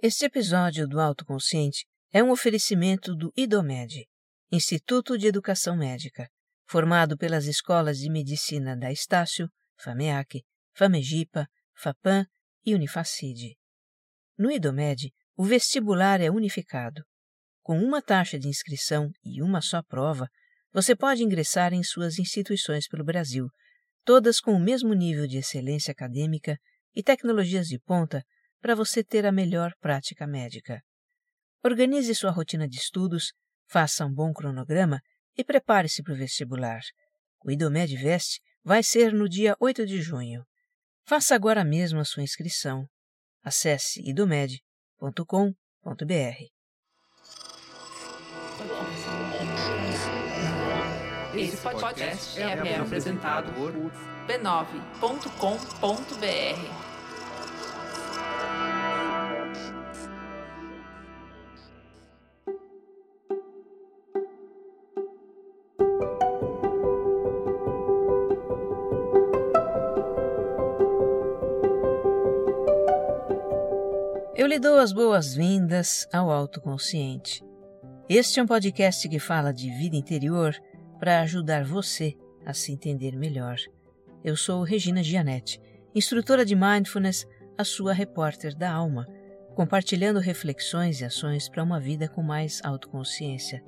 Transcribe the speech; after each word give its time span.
Este 0.00 0.26
episódio 0.26 0.86
do 0.86 1.00
Autoconsciente 1.00 1.84
é 2.12 2.22
um 2.22 2.30
oferecimento 2.30 3.16
do 3.16 3.32
IDOMED, 3.36 4.06
Instituto 4.48 5.18
de 5.18 5.26
Educação 5.26 5.76
Médica, 5.76 6.30
formado 6.68 7.18
pelas 7.18 7.46
escolas 7.46 7.98
de 7.98 8.08
medicina 8.08 8.76
da 8.76 8.92
Estácio, 8.92 9.50
FAMEAC, 9.76 10.44
FAMEGIPA, 10.76 11.48
FAPAM 11.74 12.24
e 12.64 12.76
Unifacide. 12.76 13.56
No 14.38 14.52
IDOMED, 14.52 15.12
o 15.36 15.42
vestibular 15.42 16.20
é 16.20 16.30
unificado. 16.30 17.02
Com 17.60 17.82
uma 17.82 18.00
taxa 18.00 18.38
de 18.38 18.46
inscrição 18.46 19.10
e 19.24 19.42
uma 19.42 19.60
só 19.60 19.82
prova, 19.82 20.28
você 20.72 20.94
pode 20.94 21.24
ingressar 21.24 21.74
em 21.74 21.82
suas 21.82 22.20
instituições 22.20 22.86
pelo 22.86 23.02
Brasil, 23.02 23.48
todas 24.04 24.38
com 24.38 24.52
o 24.52 24.60
mesmo 24.60 24.94
nível 24.94 25.26
de 25.26 25.38
excelência 25.38 25.90
acadêmica 25.90 26.56
e 26.94 27.02
tecnologias 27.02 27.66
de 27.66 27.80
ponta 27.80 28.24
para 28.60 28.74
você 28.74 29.04
ter 29.04 29.26
a 29.26 29.32
melhor 29.32 29.72
prática 29.80 30.26
médica. 30.26 30.82
Organize 31.62 32.14
sua 32.14 32.30
rotina 32.30 32.68
de 32.68 32.76
estudos, 32.76 33.32
faça 33.66 34.04
um 34.04 34.12
bom 34.12 34.32
cronograma 34.32 35.00
e 35.36 35.44
prepare-se 35.44 36.02
para 36.02 36.14
o 36.14 36.16
vestibular. 36.16 36.80
O 37.44 37.50
IDOMED 37.50 37.96
Vest 37.96 38.38
vai 38.64 38.82
ser 38.82 39.12
no 39.12 39.28
dia 39.28 39.56
8 39.60 39.86
de 39.86 40.00
junho. 40.00 40.44
Faça 41.04 41.34
agora 41.34 41.64
mesmo 41.64 42.00
a 42.00 42.04
sua 42.04 42.22
inscrição. 42.22 42.86
Acesse 43.42 44.00
idomed.com.br. 44.08 45.54
Esse 51.34 51.56
podcast 51.58 52.40
é, 52.40 52.76
apresentado 52.76 53.52
por 53.54 53.72
b9.com.br. 54.26 56.87
lhe 74.48 74.58
dou 74.58 74.78
as 74.78 74.92
boas-vindas 74.92 76.08
ao 76.10 76.30
Autoconsciente. 76.30 77.44
Este 78.08 78.40
é 78.40 78.42
um 78.42 78.46
podcast 78.46 79.06
que 79.06 79.18
fala 79.18 79.52
de 79.52 79.68
vida 79.68 79.94
interior 79.94 80.56
para 80.98 81.20
ajudar 81.20 81.66
você 81.66 82.16
a 82.46 82.54
se 82.54 82.72
entender 82.72 83.14
melhor. 83.14 83.58
Eu 84.24 84.38
sou 84.38 84.62
Regina 84.62 85.02
Gianetti, 85.02 85.60
instrutora 85.94 86.46
de 86.46 86.56
Mindfulness, 86.56 87.26
a 87.58 87.62
sua 87.62 87.92
repórter 87.92 88.56
da 88.56 88.72
alma, 88.72 89.06
compartilhando 89.54 90.18
reflexões 90.18 91.02
e 91.02 91.04
ações 91.04 91.46
para 91.46 91.62
uma 91.62 91.78
vida 91.78 92.08
com 92.08 92.22
mais 92.22 92.62
autoconsciência. 92.64 93.62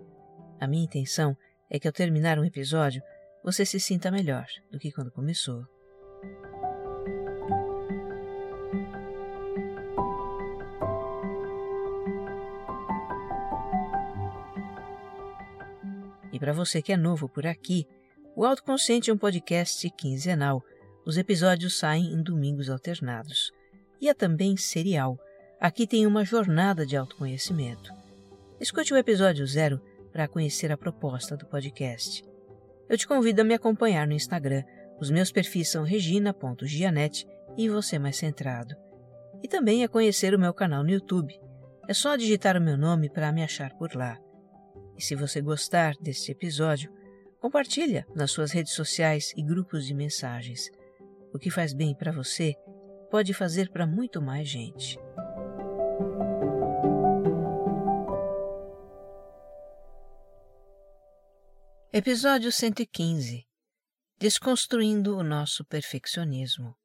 A 0.59 0.67
minha 0.67 0.84
intenção 0.84 1.37
é 1.69 1.78
que 1.78 1.89
ao 1.89 1.92
terminar 1.92 2.39
um 2.39 2.44
episódio, 2.44 3.03
você 3.44 3.67
se 3.67 3.78
sinta 3.78 4.11
melhor 4.11 4.47
do 4.72 4.78
que 4.78 4.91
quando 4.91 5.12
começou. 5.12 5.62
Para 16.41 16.55
você 16.55 16.81
que 16.81 16.91
é 16.91 16.97
novo 16.97 17.29
por 17.29 17.47
aqui, 17.47 17.87
o 18.35 18.47
Autoconsciente 18.47 19.11
é 19.11 19.13
um 19.13 19.19
podcast 19.19 19.89
quinzenal. 19.91 20.65
Os 21.05 21.19
episódios 21.19 21.77
saem 21.77 22.15
em 22.15 22.23
domingos 22.23 22.71
alternados. 22.71 23.53
E 24.01 24.09
é 24.09 24.15
também 24.15 24.57
serial. 24.57 25.19
Aqui 25.61 25.87
tem 25.87 26.07
uma 26.07 26.25
jornada 26.25 26.87
de 26.87 26.97
autoconhecimento. 26.97 27.93
Escute 28.59 28.95
o 28.95 28.97
episódio 28.97 29.47
zero 29.47 29.79
para 30.11 30.27
conhecer 30.27 30.73
a 30.73 30.79
proposta 30.79 31.37
do 31.37 31.45
podcast. 31.45 32.25
Eu 32.89 32.97
te 32.97 33.07
convido 33.07 33.43
a 33.43 33.45
me 33.45 33.53
acompanhar 33.53 34.06
no 34.06 34.15
Instagram. 34.15 34.65
Os 34.99 35.11
meus 35.11 35.31
perfis 35.31 35.71
são 35.71 35.84
regina.gianete 35.84 37.27
e 37.55 37.69
você 37.69 37.99
mais 37.99 38.17
centrado. 38.17 38.75
E 39.43 39.49
também 39.49 39.84
a 39.84 39.89
conhecer 39.89 40.34
o 40.34 40.39
meu 40.39 40.55
canal 40.55 40.83
no 40.83 40.91
YouTube. 40.91 41.39
É 41.87 41.93
só 41.93 42.17
digitar 42.17 42.56
o 42.56 42.62
meu 42.62 42.79
nome 42.79 43.11
para 43.11 43.31
me 43.31 43.43
achar 43.43 43.75
por 43.75 43.95
lá. 43.95 44.19
E 45.00 45.03
se 45.03 45.15
você 45.15 45.41
gostar 45.41 45.94
deste 45.99 46.31
episódio, 46.31 46.93
compartilha 47.41 48.06
nas 48.15 48.33
suas 48.33 48.53
redes 48.53 48.75
sociais 48.75 49.33
e 49.34 49.43
grupos 49.43 49.87
de 49.87 49.94
mensagens. 49.94 50.69
O 51.33 51.38
que 51.38 51.50
faz 51.50 51.72
bem 51.72 51.94
para 51.94 52.12
você 52.12 52.55
pode 53.11 53.33
fazer 53.33 53.71
para 53.71 53.87
muito 53.87 54.21
mais 54.21 54.47
gente. 54.47 54.99
Episódio 61.91 62.53
115 62.53 63.47
Desconstruindo 64.19 65.17
o 65.17 65.22
nosso 65.22 65.65
perfeccionismo. 65.65 66.77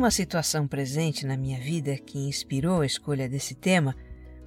Uma 0.00 0.10
situação 0.10 0.66
presente 0.66 1.26
na 1.26 1.36
minha 1.36 1.60
vida 1.60 1.94
que 1.98 2.18
inspirou 2.18 2.80
a 2.80 2.86
escolha 2.86 3.28
desse 3.28 3.54
tema, 3.54 3.94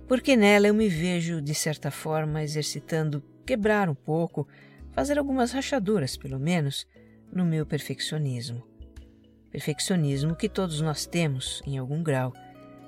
porque 0.08 0.36
nela 0.36 0.68
eu 0.68 0.74
me 0.74 0.90
vejo, 0.90 1.40
de 1.40 1.54
certa 1.54 1.92
forma, 1.92 2.42
exercitando 2.42 3.24
quebrar 3.46 3.88
um 3.88 3.94
pouco, 3.94 4.48
fazer 4.94 5.20
algumas 5.20 5.52
rachaduras, 5.52 6.18
pelo 6.18 6.40
menos, 6.40 6.88
no 7.32 7.46
meu 7.46 7.68
perfeccionismo. 7.68 8.64
Perfeccionismo 9.52 10.36
que 10.36 10.50
todos 10.50 10.82
nós 10.82 11.06
temos, 11.06 11.62
em 11.68 11.78
algum 11.78 12.02
grau, 12.02 12.34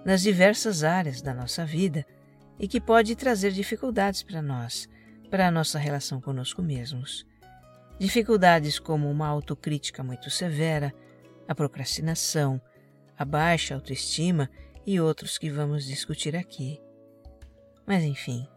nas 0.03 0.23
diversas 0.23 0.83
áreas 0.83 1.21
da 1.21 1.35
nossa 1.35 1.63
vida 1.63 2.03
e 2.57 2.67
que 2.67 2.81
pode 2.81 3.15
trazer 3.15 3.51
dificuldades 3.51 4.23
para 4.23 4.41
nós, 4.41 4.89
para 5.29 5.47
a 5.47 5.51
nossa 5.51 5.77
relação 5.77 6.19
conosco 6.19 6.63
mesmos. 6.63 7.27
Dificuldades 7.99 8.79
como 8.79 9.07
uma 9.07 9.27
autocrítica 9.27 10.03
muito 10.03 10.31
severa, 10.31 10.91
a 11.47 11.55
procrastinação, 11.55 12.61
a 13.17 13.23
baixa 13.23 13.75
autoestima 13.75 14.49
e 14.85 14.99
outros 14.99 15.37
que 15.37 15.49
vamos 15.49 15.85
discutir 15.85 16.35
aqui. 16.35 16.81
Mas 17.85 18.03
enfim, 18.03 18.47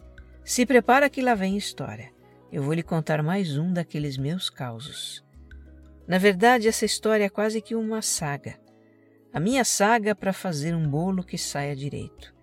se 0.45 0.65
prepara 0.65 1.11
que 1.11 1.23
lá 1.23 1.35
vem 1.35 1.57
história. 1.57 2.11
Eu 2.51 2.63
vou 2.63 2.73
lhe 2.73 2.83
contar 2.83 3.23
mais 3.23 3.59
um 3.59 3.73
daqueles 3.73 4.17
meus 4.17 4.49
causos. 4.49 5.23
Na 6.07 6.17
verdade, 6.17 6.67
essa 6.67 6.87
história 6.87 7.25
é 7.25 7.29
quase 7.29 7.61
que 7.61 7.75
uma 7.75 8.01
saga. 8.01 8.59
A 9.31 9.39
minha 9.39 9.63
saga 9.63 10.15
para 10.15 10.33
fazer 10.33 10.75
um 10.75 10.89
bolo 10.89 11.23
que 11.23 11.37
saia 11.37 11.77
direito. 11.77 12.35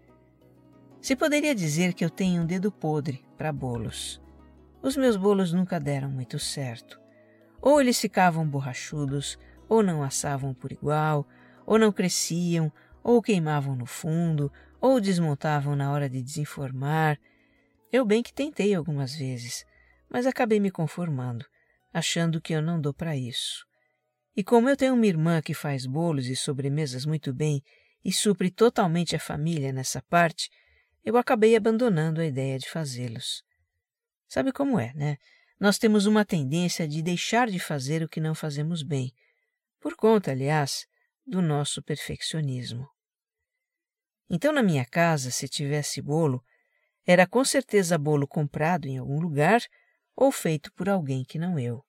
Se 1.02 1.16
poderia 1.16 1.56
dizer 1.56 1.94
que 1.94 2.06
eu 2.06 2.10
tenho 2.10 2.44
um 2.44 2.46
dedo 2.46 2.72
podre 2.72 3.26
para 3.36 3.52
bolos. 3.52 4.22
Os 4.84 4.96
meus 4.96 5.18
bolos 5.18 5.52
nunca 5.52 5.80
deram 5.80 6.10
muito 6.12 6.38
certo. 6.38 7.00
Ou 7.60 7.82
eles 7.82 8.00
ficavam 8.00 8.48
borrachudos, 8.48 9.40
ou 9.68 9.84
não 9.84 10.04
assavam 10.04 10.54
por 10.54 10.72
igual, 10.72 11.28
ou 11.66 11.78
não 11.78 11.92
cresciam, 11.92 12.72
ou 13.04 13.22
queimavam 13.22 13.76
no 13.76 13.86
fundo, 13.86 14.52
ou 14.80 15.00
desmontavam 15.00 15.76
na 15.76 15.92
hora 15.92 16.10
de 16.10 16.22
desenformar. 16.22 17.20
Eu 17.92 18.06
bem 18.06 18.22
que 18.22 18.34
tentei 18.34 18.74
algumas 18.74 19.16
vezes, 19.16 19.66
mas 20.10 20.26
acabei 20.26 20.60
me 20.60 20.72
conformando, 20.72 21.46
achando 21.94 22.42
que 22.42 22.54
eu 22.54 22.62
não 22.62 22.80
dou 22.80 22.94
para 22.94 23.16
isso. 23.16 23.66
E 24.36 24.44
como 24.44 24.70
eu 24.70 24.76
tenho 24.76 24.94
uma 24.94 25.08
irmã 25.08 25.42
que 25.42 25.54
faz 25.54 25.86
bolos 25.86 26.28
e 26.28 26.36
sobremesas 26.36 27.06
muito 27.06 27.34
bem 27.34 27.64
e 28.04 28.12
supre 28.12 28.52
totalmente 28.52 29.16
a 29.16 29.20
família 29.20 29.72
nessa 29.72 30.02
parte, 30.04 30.50
eu 31.04 31.18
acabei 31.18 31.56
abandonando 31.56 32.20
a 32.20 32.26
ideia 32.26 32.60
de 32.60 32.70
fazê-los. 32.70 33.44
Sabe 34.28 34.52
como 34.52 34.80
é, 34.80 34.94
né? 34.94 35.18
Nós 35.60 35.78
temos 35.78 36.06
uma 36.06 36.26
tendência 36.26 36.88
de 36.88 37.02
deixar 37.02 37.48
de 37.48 37.60
fazer 37.60 38.04
o 38.04 38.10
que 38.10 38.20
não 38.20 38.36
fazemos 38.36 38.84
bem, 38.84 39.14
por 39.86 39.96
conta, 39.96 40.32
aliás, 40.32 40.88
do 41.24 41.44
nosso 41.44 41.80
perfeccionismo. 41.80 42.90
Então, 44.28 44.52
na 44.52 44.64
minha 44.64 44.84
casa, 44.84 45.30
se 45.30 45.48
tivesse 45.48 46.02
bolo, 46.02 46.44
era 47.06 47.28
com 47.28 47.46
certeza 47.46 47.96
bolo 47.96 48.28
comprado 48.28 48.88
em 48.88 48.98
algum 48.98 49.20
lugar 49.20 49.62
ou 50.16 50.32
feito 50.32 50.74
por 50.74 50.90
alguém 50.90 51.24
que 51.24 51.38
não 51.38 51.60
eu. 51.60 51.86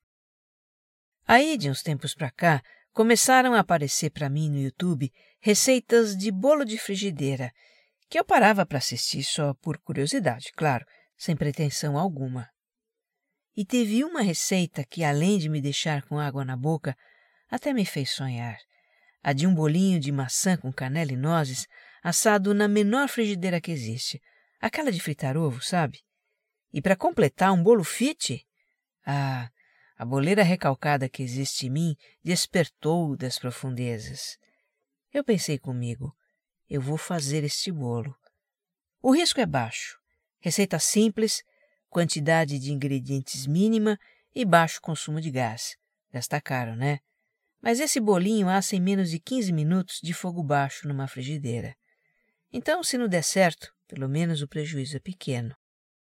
Aí, 1.27 1.57
de 1.57 1.71
uns 1.71 1.83
tempos 1.83 2.15
para 2.15 2.31
cá, 2.31 2.63
começaram 2.93 3.55
a 3.55 3.61
aparecer 3.61 4.11
para 4.11 4.29
mim 4.29 4.51
no 4.51 4.59
YouTube 4.59 5.11
receitas 5.41 6.15
de 6.15 6.31
bolo 6.31 6.67
de 6.67 6.77
frigideira, 6.77 7.51
que 8.11 8.19
eu 8.19 8.25
parava 8.27 8.67
para 8.67 8.77
assistir 8.77 9.25
só 9.25 9.55
por 9.55 9.79
curiosidade, 9.79 10.53
claro, 10.55 10.85
sem 11.17 11.35
pretensão 11.35 11.97
alguma. 11.97 12.47
E 13.57 13.65
teve 13.65 14.05
uma 14.05 14.21
receita 14.21 14.85
que, 14.85 15.03
além 15.03 15.39
de 15.39 15.49
me 15.49 15.63
deixar 15.63 16.03
com 16.03 16.19
água 16.19 16.45
na 16.45 16.59
boca, 16.59 16.95
até 17.51 17.73
me 17.73 17.85
fez 17.85 18.11
sonhar. 18.11 18.59
a 19.23 19.33
de 19.33 19.47
um 19.47 19.55
bolinho 19.55 19.99
de 19.99 20.13
maçã 20.13 20.57
com 20.57 20.73
canela 20.73 21.13
e 21.13 21.17
nozes, 21.17 21.67
assado 22.03 22.55
na 22.55 22.69
menor 22.69 23.09
frigideira 23.09 23.61
que 23.61 23.73
existe, 23.73 24.23
aquela 24.61 24.93
de 24.93 25.01
fritar 25.01 25.37
ovo, 25.37 25.61
sabe? 25.61 26.01
E 26.73 26.81
para 26.81 26.95
completar, 26.95 27.53
um 27.53 27.61
bolo 27.61 27.83
fit? 27.83 28.47
Ah, 29.05 29.51
a 29.97 30.05
boleira 30.05 30.43
recalcada 30.43 31.09
que 31.09 31.23
existe 31.23 31.67
em 31.67 31.71
mim 31.71 31.97
despertou 32.23 33.17
das 33.17 33.39
profundezas. 33.39 34.39
Eu 35.13 35.25
pensei 35.25 35.59
comigo, 35.59 36.15
eu 36.69 36.81
vou 36.81 36.99
fazer 36.99 37.43
este 37.45 37.73
bolo. 37.73 38.15
O 39.01 39.13
risco 39.13 39.41
é 39.41 39.47
baixo. 39.47 39.99
Receita 40.39 40.79
simples, 40.79 41.43
quantidade 41.89 42.59
de 42.59 42.73
ingredientes 42.73 43.47
mínima 43.47 43.99
e 44.35 44.45
baixo 44.45 44.81
consumo 44.81 45.21
de 45.21 45.31
gás. 45.31 45.77
Gasta 46.13 46.41
caro, 46.41 46.77
né? 46.77 47.01
Mas 47.67 47.81
esse 47.81 47.99
bolinho 47.99 48.49
assa 48.49 48.77
em 48.77 48.81
menos 48.81 49.11
de 49.11 49.19
15 49.19 49.53
minutos 49.53 49.99
de 50.01 50.15
fogo 50.15 50.41
baixo 50.41 50.87
numa 50.87 51.09
frigideira. 51.09 51.75
Então, 52.53 52.81
se 52.81 52.97
não 52.97 53.09
der 53.09 53.25
certo, 53.25 53.73
pelo 53.89 54.09
menos 54.09 54.41
o 54.41 54.47
prejuízo 54.47 54.97
é 54.97 55.01
pequeno. 55.01 55.53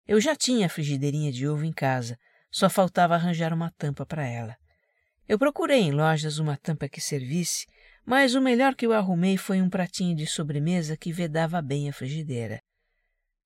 Eu 0.05 0.19
já 0.19 0.35
tinha 0.35 0.65
a 0.65 0.69
frigideirinha 0.69 1.31
de 1.31 1.47
ovo 1.47 1.63
em 1.63 1.71
casa, 1.71 2.19
só 2.51 2.69
faltava 2.69 3.15
arranjar 3.15 3.53
uma 3.53 3.71
tampa 3.77 4.05
para 4.05 4.27
ela. 4.27 4.57
Eu 5.25 5.39
procurei 5.39 5.79
em 5.79 5.91
lojas 5.91 6.37
uma 6.37 6.57
tampa 6.57 6.89
que 6.89 6.99
servisse, 6.99 7.65
mas 8.05 8.35
o 8.35 8.41
melhor 8.41 8.75
que 8.75 8.85
eu 8.85 8.91
arrumei 8.91 9.37
foi 9.37 9.61
um 9.61 9.69
pratinho 9.69 10.17
de 10.17 10.27
sobremesa 10.27 10.97
que 10.97 11.13
vedava 11.13 11.61
bem 11.61 11.87
a 11.87 11.93
frigideira. 11.93 12.61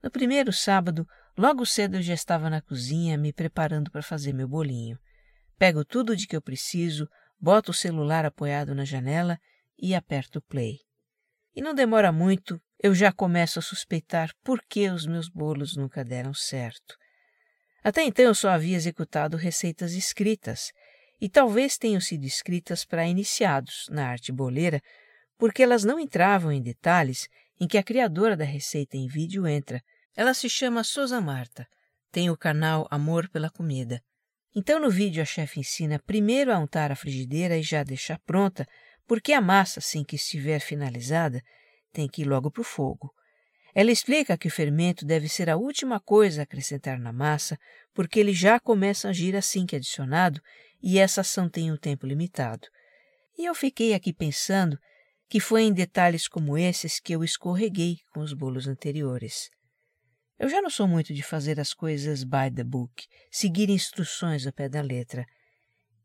No 0.02 0.10
primeiro 0.10 0.52
sábado, 0.52 1.06
logo 1.38 1.64
cedo 1.64 1.98
eu 1.98 2.02
já 2.02 2.14
estava 2.14 2.50
na 2.50 2.60
cozinha 2.60 3.16
me 3.16 3.32
preparando 3.32 3.92
para 3.92 4.02
fazer 4.02 4.32
meu 4.32 4.48
bolinho. 4.48 4.98
Pego 5.56 5.84
tudo 5.84 6.16
de 6.16 6.26
que 6.26 6.34
eu 6.34 6.42
preciso, 6.42 7.08
boto 7.42 7.72
o 7.72 7.74
celular 7.74 8.24
apoiado 8.24 8.72
na 8.72 8.84
janela 8.84 9.36
e 9.76 9.96
aperto 9.96 10.38
o 10.38 10.42
play. 10.42 10.78
E 11.52 11.60
não 11.60 11.74
demora 11.74 12.12
muito, 12.12 12.62
eu 12.80 12.94
já 12.94 13.12
começo 13.12 13.58
a 13.58 13.62
suspeitar 13.62 14.30
por 14.44 14.62
que 14.68 14.88
os 14.88 15.04
meus 15.06 15.28
bolos 15.28 15.76
nunca 15.76 16.04
deram 16.04 16.32
certo. 16.32 16.96
Até 17.82 18.04
então 18.04 18.24
eu 18.24 18.34
só 18.34 18.50
havia 18.50 18.76
executado 18.76 19.36
receitas 19.36 19.92
escritas, 19.92 20.70
e 21.20 21.28
talvez 21.28 21.76
tenham 21.76 22.00
sido 22.00 22.24
escritas 22.24 22.84
para 22.84 23.06
iniciados 23.06 23.86
na 23.90 24.08
arte 24.08 24.30
boleira, 24.30 24.80
porque 25.36 25.64
elas 25.64 25.82
não 25.82 25.98
entravam 25.98 26.52
em 26.52 26.62
detalhes 26.62 27.28
em 27.60 27.66
que 27.66 27.76
a 27.76 27.82
criadora 27.82 28.36
da 28.36 28.44
receita 28.44 28.96
em 28.96 29.08
vídeo 29.08 29.46
entra. 29.48 29.82
Ela 30.16 30.32
se 30.32 30.48
chama 30.48 30.84
Souza 30.84 31.20
Marta, 31.20 31.66
tem 32.12 32.30
o 32.30 32.36
canal 32.36 32.86
Amor 32.88 33.28
pela 33.28 33.50
Comida. 33.50 34.00
Então 34.54 34.78
no 34.78 34.90
vídeo 34.90 35.22
a 35.22 35.24
chefe 35.24 35.60
ensina 35.60 35.98
primeiro 35.98 36.52
a 36.52 36.58
untar 36.58 36.92
a 36.92 36.96
frigideira 36.96 37.56
e 37.56 37.62
já 37.62 37.82
deixar 37.82 38.18
pronta, 38.20 38.66
porque 39.06 39.32
a 39.32 39.40
massa, 39.40 39.80
assim 39.80 40.04
que 40.04 40.16
estiver 40.16 40.60
finalizada, 40.60 41.42
tem 41.92 42.08
que 42.08 42.22
ir 42.22 42.26
logo 42.26 42.50
para 42.50 42.60
o 42.60 42.64
fogo. 42.64 43.10
Ela 43.74 43.90
explica 43.90 44.36
que 44.36 44.48
o 44.48 44.50
fermento 44.50 45.06
deve 45.06 45.28
ser 45.28 45.48
a 45.48 45.56
última 45.56 45.98
coisa 45.98 46.42
a 46.42 46.44
acrescentar 46.44 46.98
na 46.98 47.12
massa, 47.12 47.58
porque 47.94 48.20
ele 48.20 48.34
já 48.34 48.60
começa 48.60 49.08
a 49.08 49.10
agir 49.10 49.34
assim 49.34 49.64
que 49.64 49.76
adicionado 49.76 50.40
e 50.82 50.98
essa 50.98 51.22
ação 51.22 51.48
tem 51.48 51.72
um 51.72 51.76
tempo 51.76 52.06
limitado. 52.06 52.68
E 53.38 53.46
eu 53.46 53.54
fiquei 53.54 53.94
aqui 53.94 54.12
pensando 54.12 54.78
que 55.28 55.40
foi 55.40 55.62
em 55.62 55.72
detalhes 55.72 56.28
como 56.28 56.58
esses 56.58 57.00
que 57.00 57.14
eu 57.14 57.24
escorreguei 57.24 57.96
com 58.12 58.20
os 58.20 58.34
bolos 58.34 58.68
anteriores. 58.68 59.48
Eu 60.42 60.48
já 60.48 60.60
não 60.60 60.68
sou 60.68 60.88
muito 60.88 61.14
de 61.14 61.22
fazer 61.22 61.60
as 61.60 61.72
coisas 61.72 62.24
by 62.24 62.50
the 62.52 62.64
book, 62.64 63.06
seguir 63.30 63.70
instruções 63.70 64.44
ao 64.44 64.52
pé 64.52 64.68
da 64.68 64.80
letra. 64.80 65.24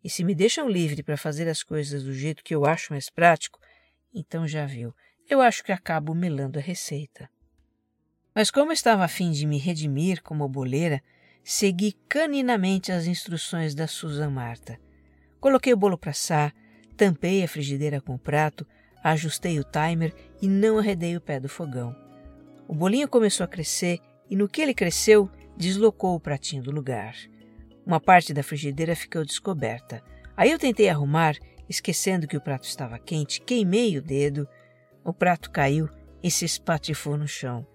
E 0.04 0.12
se 0.12 0.24
me 0.24 0.36
deixam 0.36 0.69
livre 0.69 1.01
para 1.01 1.18
fazer 1.18 1.48
as 1.48 1.63
coisas 1.63 2.04
do 2.04 2.13
jeito 2.13 2.44
que 2.44 2.54
eu 2.54 2.63
acho 2.63 2.94
mais 2.94 3.10
prático, 3.10 3.60
então 4.13 4.48
já 4.48 4.63
viu, 4.68 4.94
eu 5.28 5.42
acho 5.42 5.63
que 5.63 5.72
acabo 5.72 6.13
melando 6.13 6.60
a 6.60 6.62
receita. 6.62 7.28
Mas 8.36 8.51
como 8.51 8.72
estava 8.72 9.04
a 9.04 9.07
fim 9.07 9.31
de 9.31 9.48
me 9.48 9.57
redimir 9.57 10.22
como 10.22 10.48
boleira, 10.48 11.01
segui 11.44 11.94
caninamente 12.07 12.92
as 12.92 13.07
instruções 13.07 13.74
da 13.74 13.88
Susan 13.88 14.30
Marta. 14.30 14.80
Coloquei 15.39 15.74
o 15.74 15.78
bolo 15.78 15.98
para 15.98 16.12
assar, 16.12 16.54
tampei 16.95 17.44
a 17.44 17.48
frigideira 17.48 18.00
com 18.00 18.13
o 18.13 18.19
prato, 18.19 18.68
ajustei 19.04 19.60
o 19.60 19.63
timer 19.63 20.13
e 20.39 20.48
não 20.48 20.78
arredei 20.78 21.18
o 21.18 21.22
pé 21.22 21.39
do 21.39 21.50
fogão. 21.50 21.95
O 22.68 22.75
bolinho 22.75 23.07
começou 23.07 23.44
a 23.44 23.48
crescer 23.48 24.00
e 24.29 24.35
no 24.35 24.47
que 24.47 24.62
ele 24.62 24.74
cresceu, 24.74 25.29
deslocou 25.56 26.15
o 26.15 26.19
pratinho 26.19 26.63
do 26.63 26.71
lugar. 26.71 27.15
Uma 27.85 28.00
parte 28.00 28.33
da 28.33 28.44
frigideira 28.44 28.95
ficou 28.95 29.24
descoberta. 29.24 30.03
Aí 30.35 30.51
eu 30.51 30.59
tentei 30.59 30.89
arrumar, 30.89 31.35
esquecendo 31.69 32.27
que 32.27 32.38
o 32.38 32.41
prato 32.41 32.68
estava 32.68 33.00
quente, 33.00 33.41
queimei 33.41 33.97
o 33.97 34.01
dedo. 34.01 34.47
O 35.03 35.13
prato 35.13 35.50
caiu 35.50 35.89
e 36.21 36.29
se 36.29 36.45
espatifou 36.45 37.18
no 37.18 37.27
chão. 37.27 37.65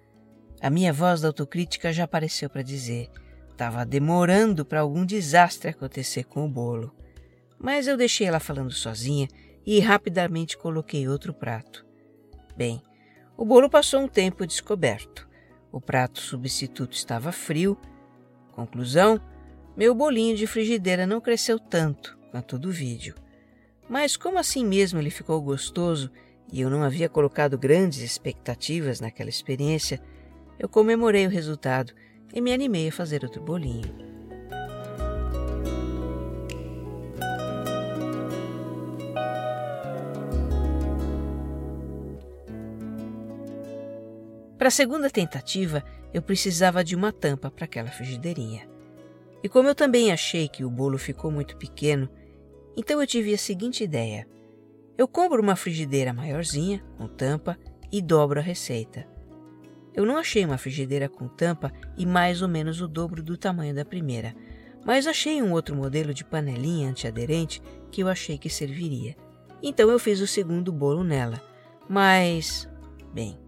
A 0.60 0.70
minha 0.70 0.92
voz 0.92 1.20
da 1.20 1.28
autocrítica 1.28 1.92
já 1.92 2.04
apareceu 2.04 2.48
para 2.48 2.62
dizer: 2.62 3.10
estava 3.50 3.84
demorando 3.84 4.64
para 4.64 4.80
algum 4.80 5.04
desastre 5.04 5.70
acontecer 5.70 6.24
com 6.24 6.44
o 6.44 6.48
bolo. 6.48 6.94
Mas 7.58 7.86
eu 7.86 7.96
deixei 7.96 8.26
ela 8.26 8.40
falando 8.40 8.72
sozinha 8.72 9.28
e 9.64 9.80
rapidamente 9.80 10.58
coloquei 10.58 11.08
outro 11.08 11.32
prato. 11.32 11.86
Bem, 12.56 12.82
o 13.36 13.44
bolo 13.44 13.70
passou 13.70 14.00
um 14.00 14.08
tempo 14.08 14.46
descoberto. 14.46 15.28
O 15.72 15.80
prato 15.80 16.20
substituto 16.20 16.92
estava 16.92 17.32
frio. 17.32 17.78
Conclusão: 18.52 19.18
meu 19.74 19.94
bolinho 19.94 20.36
de 20.36 20.46
frigideira 20.46 21.06
não 21.06 21.20
cresceu 21.20 21.58
tanto 21.58 22.18
quanto 22.30 22.58
do 22.58 22.70
vídeo. 22.70 23.14
Mas, 23.88 24.16
como 24.16 24.38
assim 24.38 24.64
mesmo 24.64 24.98
ele 24.98 25.10
ficou 25.10 25.40
gostoso 25.40 26.10
e 26.52 26.60
eu 26.60 26.68
não 26.68 26.82
havia 26.82 27.08
colocado 27.08 27.56
grandes 27.58 28.00
expectativas 28.00 29.00
naquela 29.00 29.30
experiência, 29.30 30.00
eu 30.58 30.68
comemorei 30.68 31.26
o 31.26 31.30
resultado 31.30 31.94
e 32.34 32.40
me 32.40 32.52
animei 32.52 32.88
a 32.88 32.92
fazer 32.92 33.24
outro 33.24 33.42
bolinho. 33.42 34.11
Para 44.62 44.68
a 44.68 44.70
segunda 44.70 45.10
tentativa, 45.10 45.82
eu 46.14 46.22
precisava 46.22 46.84
de 46.84 46.94
uma 46.94 47.10
tampa 47.10 47.50
para 47.50 47.64
aquela 47.64 47.90
frigideirinha. 47.90 48.68
E 49.42 49.48
como 49.48 49.68
eu 49.68 49.74
também 49.74 50.12
achei 50.12 50.46
que 50.46 50.64
o 50.64 50.70
bolo 50.70 50.98
ficou 50.98 51.32
muito 51.32 51.56
pequeno, 51.56 52.08
então 52.76 53.00
eu 53.00 53.06
tive 53.08 53.34
a 53.34 53.38
seguinte 53.38 53.82
ideia: 53.82 54.24
eu 54.96 55.08
compro 55.08 55.42
uma 55.42 55.56
frigideira 55.56 56.12
maiorzinha, 56.12 56.80
com 56.96 57.08
tampa, 57.08 57.58
e 57.90 58.00
dobro 58.00 58.38
a 58.38 58.42
receita. 58.42 59.04
Eu 59.92 60.06
não 60.06 60.16
achei 60.16 60.44
uma 60.44 60.58
frigideira 60.58 61.08
com 61.08 61.26
tampa 61.26 61.72
e 61.98 62.06
mais 62.06 62.40
ou 62.40 62.46
menos 62.46 62.80
o 62.80 62.86
dobro 62.86 63.20
do 63.20 63.36
tamanho 63.36 63.74
da 63.74 63.84
primeira, 63.84 64.32
mas 64.86 65.08
achei 65.08 65.42
um 65.42 65.50
outro 65.50 65.74
modelo 65.74 66.14
de 66.14 66.24
panelinha 66.24 66.88
antiaderente 66.88 67.60
que 67.90 68.00
eu 68.00 68.06
achei 68.06 68.38
que 68.38 68.48
serviria. 68.48 69.16
Então 69.60 69.90
eu 69.90 69.98
fiz 69.98 70.20
o 70.20 70.26
segundo 70.28 70.70
bolo 70.70 71.02
nela. 71.02 71.42
Mas, 71.88 72.68
bem, 73.12 73.41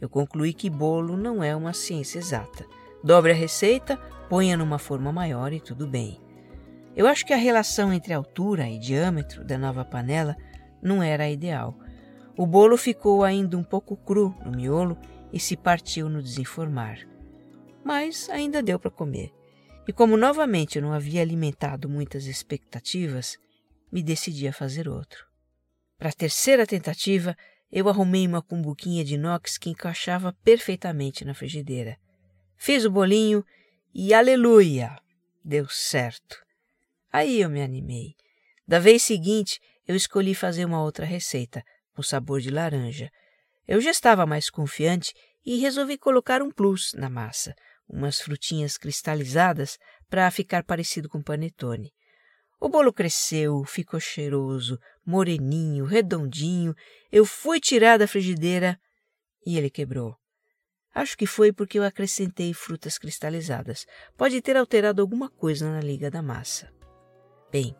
eu 0.00 0.08
concluí 0.08 0.52
que 0.52 0.70
bolo 0.70 1.16
não 1.16 1.42
é 1.42 1.54
uma 1.54 1.72
ciência 1.72 2.18
exata. 2.18 2.66
Dobre 3.02 3.32
a 3.32 3.34
receita, 3.34 3.96
ponha 4.28 4.56
numa 4.56 4.78
forma 4.78 5.12
maior 5.12 5.52
e 5.52 5.60
tudo 5.60 5.86
bem. 5.86 6.20
Eu 6.94 7.06
acho 7.06 7.24
que 7.26 7.32
a 7.32 7.36
relação 7.36 7.92
entre 7.92 8.14
altura 8.14 8.68
e 8.68 8.78
diâmetro 8.78 9.44
da 9.44 9.58
nova 9.58 9.84
panela 9.84 10.36
não 10.82 11.02
era 11.02 11.24
a 11.24 11.30
ideal. 11.30 11.78
O 12.36 12.46
bolo 12.46 12.76
ficou 12.76 13.24
ainda 13.24 13.56
um 13.56 13.64
pouco 13.64 13.96
cru 13.96 14.34
no 14.44 14.50
miolo 14.50 14.98
e 15.32 15.40
se 15.40 15.56
partiu 15.56 16.08
no 16.08 16.22
desenformar. 16.22 16.98
Mas 17.84 18.28
ainda 18.30 18.62
deu 18.62 18.78
para 18.78 18.90
comer. 18.90 19.32
E 19.86 19.92
como 19.92 20.16
novamente 20.16 20.76
eu 20.76 20.82
não 20.82 20.92
havia 20.92 21.22
alimentado 21.22 21.88
muitas 21.88 22.26
expectativas, 22.26 23.38
me 23.92 24.02
decidi 24.02 24.48
a 24.48 24.52
fazer 24.52 24.88
outro. 24.88 25.26
Para 25.96 26.08
a 26.08 26.12
terceira 26.12 26.66
tentativa, 26.66 27.36
eu 27.70 27.88
arrumei 27.88 28.26
uma 28.26 28.42
cumbuquinha 28.42 29.04
de 29.04 29.14
inox 29.14 29.58
que 29.58 29.70
encaixava 29.70 30.32
perfeitamente 30.44 31.24
na 31.24 31.34
frigideira. 31.34 31.96
Fiz 32.56 32.84
o 32.84 32.90
bolinho 32.90 33.44
e 33.94 34.14
aleluia! 34.14 34.98
Deu 35.44 35.68
certo. 35.68 36.44
Aí 37.12 37.40
eu 37.40 37.48
me 37.48 37.62
animei. 37.62 38.14
Da 38.66 38.78
vez 38.78 39.02
seguinte, 39.02 39.60
eu 39.86 39.94
escolhi 39.94 40.34
fazer 40.34 40.64
uma 40.64 40.82
outra 40.82 41.06
receita, 41.06 41.62
com 41.94 42.02
sabor 42.02 42.40
de 42.40 42.50
laranja. 42.50 43.10
Eu 43.66 43.80
já 43.80 43.90
estava 43.90 44.26
mais 44.26 44.50
confiante 44.50 45.14
e 45.44 45.58
resolvi 45.58 45.96
colocar 45.96 46.42
um 46.42 46.50
plus 46.50 46.92
na 46.94 47.08
massa, 47.08 47.54
umas 47.88 48.20
frutinhas 48.20 48.76
cristalizadas 48.76 49.78
para 50.08 50.30
ficar 50.30 50.64
parecido 50.64 51.08
com 51.08 51.22
panetone. 51.22 51.92
O 52.58 52.68
bolo 52.68 52.92
cresceu, 52.92 53.64
ficou 53.64 54.00
cheiroso, 54.00 54.78
moreninho, 55.04 55.84
redondinho. 55.84 56.74
Eu 57.12 57.24
fui 57.24 57.60
tirar 57.60 57.98
da 57.98 58.08
frigideira 58.08 58.78
e 59.44 59.58
ele 59.58 59.70
quebrou. 59.70 60.16
Acho 60.94 61.16
que 61.18 61.26
foi 61.26 61.52
porque 61.52 61.78
eu 61.78 61.84
acrescentei 61.84 62.54
frutas 62.54 62.96
cristalizadas. 62.96 63.84
Pode 64.16 64.40
ter 64.40 64.56
alterado 64.56 65.02
alguma 65.02 65.28
coisa 65.28 65.70
na 65.70 65.80
liga 65.80 66.10
da 66.10 66.22
massa. 66.22 66.72
Bem, 67.52 67.76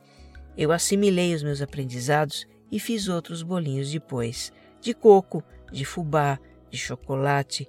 eu 0.57 0.71
assimilei 0.71 1.35
os 1.35 1.43
meus 1.43 1.63
aprendizados 1.63 2.47
e 2.71 2.79
fiz 2.79 3.09
outros 3.09 3.43
bolinhos 3.43 3.91
depois, 3.91 4.53
de 4.81 4.93
coco, 4.93 5.43
de 5.73 5.85
fubá, 5.85 6.39
de 6.71 6.77
chocolate. 6.77 7.67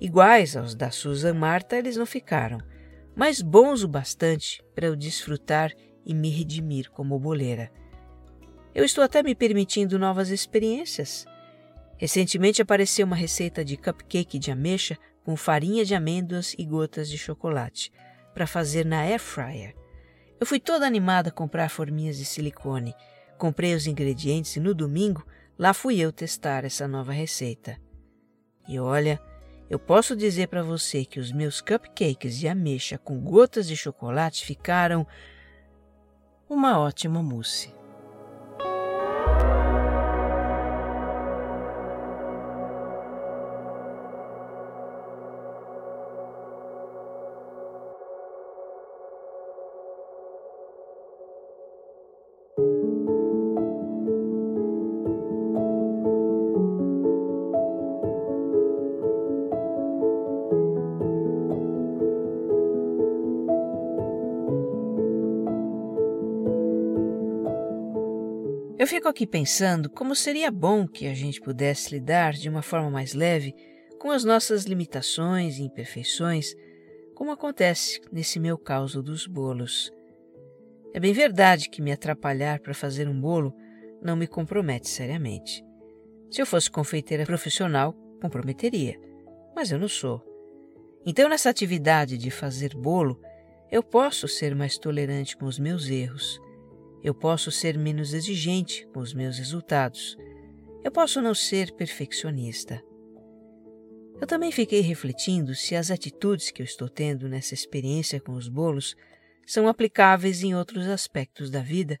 Iguais 0.00 0.56
aos 0.56 0.74
da 0.74 0.90
Susan 0.90 1.34
Marta, 1.34 1.76
eles 1.76 1.96
não 1.96 2.04
ficaram, 2.04 2.58
mas 3.14 3.40
bons 3.40 3.84
o 3.84 3.88
bastante 3.88 4.60
para 4.74 4.86
eu 4.86 4.96
desfrutar 4.96 5.72
e 6.04 6.14
me 6.14 6.30
redimir 6.30 6.90
como 6.90 7.18
boleira. 7.18 7.70
Eu 8.74 8.84
estou 8.84 9.04
até 9.04 9.22
me 9.22 9.34
permitindo 9.34 9.98
novas 9.98 10.30
experiências. 10.30 11.26
Recentemente 11.96 12.60
apareceu 12.60 13.06
uma 13.06 13.14
receita 13.14 13.64
de 13.64 13.76
cupcake 13.76 14.38
de 14.38 14.50
ameixa 14.50 14.98
com 15.24 15.36
farinha 15.36 15.84
de 15.84 15.94
amêndoas 15.94 16.54
e 16.58 16.64
gotas 16.64 17.08
de 17.08 17.16
chocolate 17.16 17.92
para 18.34 18.46
fazer 18.46 18.84
na 18.84 19.00
air 19.00 19.20
fryer. 19.20 19.74
Eu 20.40 20.46
fui 20.46 20.58
toda 20.58 20.86
animada 20.86 21.28
a 21.28 21.32
comprar 21.32 21.70
forminhas 21.70 22.18
de 22.18 22.24
silicone. 22.24 22.94
Comprei 23.38 23.74
os 23.74 23.86
ingredientes 23.86 24.56
e 24.56 24.60
no 24.60 24.74
domingo 24.74 25.24
lá 25.58 25.72
fui 25.72 26.00
eu 26.00 26.12
testar 26.12 26.64
essa 26.64 26.88
nova 26.88 27.12
receita. 27.12 27.78
E 28.68 28.78
olha, 28.78 29.20
eu 29.70 29.78
posso 29.78 30.16
dizer 30.16 30.48
para 30.48 30.62
você 30.62 31.04
que 31.04 31.20
os 31.20 31.32
meus 31.32 31.60
cupcakes 31.60 32.36
de 32.36 32.48
ameixa 32.48 32.98
com 32.98 33.20
gotas 33.20 33.66
de 33.66 33.76
chocolate 33.76 34.44
ficaram 34.44 35.06
uma 36.48 36.78
ótima 36.78 37.22
mousse. 37.22 37.73
Eu 68.84 68.88
fico 68.88 69.08
aqui 69.08 69.26
pensando 69.26 69.88
como 69.88 70.14
seria 70.14 70.50
bom 70.50 70.86
que 70.86 71.06
a 71.06 71.14
gente 71.14 71.40
pudesse 71.40 71.94
lidar 71.94 72.34
de 72.34 72.50
uma 72.50 72.60
forma 72.60 72.90
mais 72.90 73.14
leve 73.14 73.54
com 73.98 74.10
as 74.10 74.24
nossas 74.24 74.64
limitações 74.64 75.56
e 75.56 75.62
imperfeições, 75.62 76.54
como 77.14 77.30
acontece 77.30 77.98
nesse 78.12 78.38
meu 78.38 78.58
caos 78.58 78.92
dos 78.92 79.26
bolos. 79.26 79.90
É 80.92 81.00
bem 81.00 81.14
verdade 81.14 81.70
que 81.70 81.80
me 81.80 81.92
atrapalhar 81.92 82.60
para 82.60 82.74
fazer 82.74 83.08
um 83.08 83.18
bolo 83.18 83.54
não 84.02 84.16
me 84.16 84.26
compromete 84.26 84.86
seriamente. 84.86 85.64
Se 86.30 86.42
eu 86.42 86.46
fosse 86.46 86.70
confeiteira 86.70 87.24
profissional, 87.24 87.94
comprometeria, 88.20 89.00
mas 89.56 89.70
eu 89.70 89.78
não 89.78 89.88
sou. 89.88 90.22
Então, 91.06 91.26
nessa 91.26 91.48
atividade 91.48 92.18
de 92.18 92.30
fazer 92.30 92.74
bolo, 92.74 93.18
eu 93.72 93.82
posso 93.82 94.28
ser 94.28 94.54
mais 94.54 94.76
tolerante 94.76 95.38
com 95.38 95.46
os 95.46 95.58
meus 95.58 95.88
erros 95.88 96.38
eu 97.04 97.14
posso 97.14 97.50
ser 97.50 97.76
menos 97.76 98.14
exigente 98.14 98.86
com 98.86 99.00
os 99.00 99.12
meus 99.12 99.36
resultados. 99.36 100.16
Eu 100.82 100.90
posso 100.90 101.20
não 101.20 101.34
ser 101.34 101.70
perfeccionista. 101.72 102.82
Eu 104.18 104.26
também 104.26 104.50
fiquei 104.50 104.80
refletindo 104.80 105.54
se 105.54 105.76
as 105.76 105.90
atitudes 105.90 106.50
que 106.50 106.62
eu 106.62 106.64
estou 106.64 106.88
tendo 106.88 107.28
nessa 107.28 107.52
experiência 107.52 108.18
com 108.18 108.32
os 108.32 108.48
bolos 108.48 108.96
são 109.46 109.68
aplicáveis 109.68 110.42
em 110.42 110.54
outros 110.54 110.88
aspectos 110.88 111.50
da 111.50 111.60
vida 111.60 111.98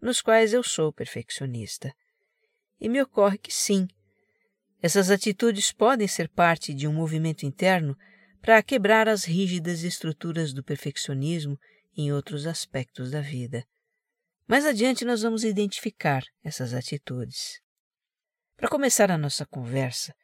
nos 0.00 0.22
quais 0.22 0.52
eu 0.52 0.62
sou 0.62 0.92
perfeccionista. 0.92 1.92
E 2.80 2.88
me 2.88 3.02
ocorre 3.02 3.38
que 3.38 3.52
sim. 3.52 3.88
Essas 4.80 5.10
atitudes 5.10 5.72
podem 5.72 6.06
ser 6.06 6.28
parte 6.28 6.72
de 6.72 6.86
um 6.86 6.92
movimento 6.92 7.44
interno 7.44 7.96
para 8.40 8.62
quebrar 8.62 9.08
as 9.08 9.24
rígidas 9.24 9.82
estruturas 9.82 10.52
do 10.52 10.62
perfeccionismo 10.62 11.58
em 11.96 12.12
outros 12.12 12.46
aspectos 12.46 13.10
da 13.10 13.20
vida. 13.20 13.64
Mais 14.46 14.66
adiante, 14.66 15.04
nós 15.04 15.22
vamos 15.22 15.44
identificar 15.44 16.22
essas 16.42 16.74
atitudes. 16.74 17.60
Para 18.56 18.68
começar 18.68 19.10
a 19.10 19.18
nossa 19.18 19.46
conversa, 19.46 20.14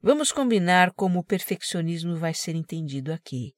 vamos 0.00 0.32
combinar 0.32 0.92
como 0.92 1.20
o 1.20 1.24
perfeccionismo 1.24 2.16
vai 2.16 2.34
ser 2.34 2.54
entendido 2.54 3.12
aqui 3.12 3.54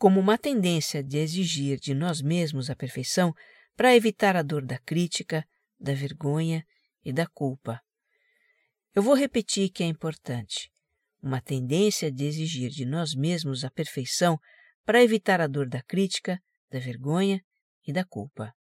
como 0.00 0.18
uma 0.18 0.38
tendência 0.38 1.04
de 1.04 1.18
exigir 1.18 1.78
de 1.78 1.92
nós 1.92 2.22
mesmos 2.22 2.70
a 2.70 2.74
perfeição 2.74 3.34
para 3.76 3.94
evitar 3.94 4.34
a 4.34 4.40
dor 4.40 4.64
da 4.64 4.78
crítica, 4.78 5.44
da 5.78 5.92
vergonha 5.92 6.64
e 7.04 7.12
da 7.12 7.26
culpa. 7.26 7.82
Eu 8.94 9.02
vou 9.02 9.12
repetir 9.12 9.68
que 9.68 9.82
é 9.82 9.86
importante. 9.86 10.72
Uma 11.22 11.38
tendência 11.38 12.10
de 12.10 12.24
exigir 12.24 12.70
de 12.70 12.86
nós 12.86 13.14
mesmos 13.14 13.62
a 13.62 13.70
perfeição 13.70 14.38
para 14.86 15.02
evitar 15.02 15.38
a 15.38 15.46
dor 15.46 15.68
da 15.68 15.82
crítica, 15.82 16.40
da 16.70 16.78
vergonha 16.78 17.44
e 17.86 17.92
da 17.92 18.02
culpa. 18.02 18.54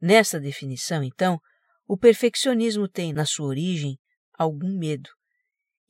Nessa 0.00 0.40
definição, 0.40 1.02
então, 1.02 1.40
o 1.86 1.96
perfeccionismo 1.96 2.88
tem 2.88 3.12
na 3.12 3.26
sua 3.26 3.46
origem 3.46 3.98
algum 4.38 4.78
medo. 4.78 5.10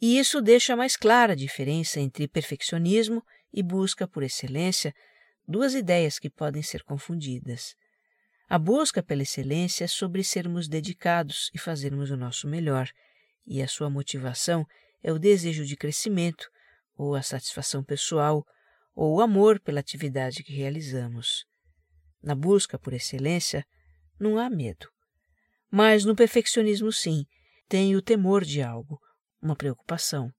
E 0.01 0.19
isso 0.19 0.41
deixa 0.43 0.77
mais 0.77 0.97
clara 0.97 1.33
a 1.33 1.37
diferença 1.37 2.01
entre 2.01 2.29
perfeccionismo 2.29 3.23
e 3.53 3.63
busca 3.63 4.07
por 4.07 4.23
excelência, 4.23 4.93
duas 5.47 5.75
ideias 5.75 6.19
que 6.19 6.29
podem 6.29 6.63
ser 6.63 6.83
confundidas. 6.83 7.75
A 8.49 8.59
busca 8.59 9.03
pela 9.03 9.23
excelência 9.23 9.85
é 9.85 9.89
sobre 9.89 10.23
sermos 10.23 10.69
dedicados 10.69 11.51
e 11.55 11.59
fazermos 11.59 12.11
o 12.11 12.17
nosso 12.17 12.47
melhor, 12.47 12.89
e 13.47 13.63
a 13.63 13.69
sua 13.69 13.89
motivação 13.89 14.67
é 15.03 15.13
o 15.13 15.19
desejo 15.19 15.65
de 15.65 15.77
crescimento, 15.77 16.49
ou 16.97 17.15
a 17.15 17.23
satisfação 17.23 17.83
pessoal, 17.83 18.45
ou 18.95 19.17
o 19.17 19.21
amor 19.21 19.61
pela 19.61 19.81
atividade 19.81 20.43
que 20.43 20.53
realizamos. 20.53 21.45
Na 22.23 22.35
busca 22.35 22.79
por 22.79 22.93
excelência, 22.93 23.65
não 24.19 24.39
há 24.39 24.49
medo. 24.49 24.89
Mas 25.71 26.05
no 26.05 26.15
perfeccionismo, 26.15 26.93
sim, 26.93 27.25
tem 27.69 27.97
o 27.97 28.03
temor 28.03 28.45
de 28.45 28.63
algo, 28.63 28.99
uma 29.43 29.57
preocupação. 29.57 30.31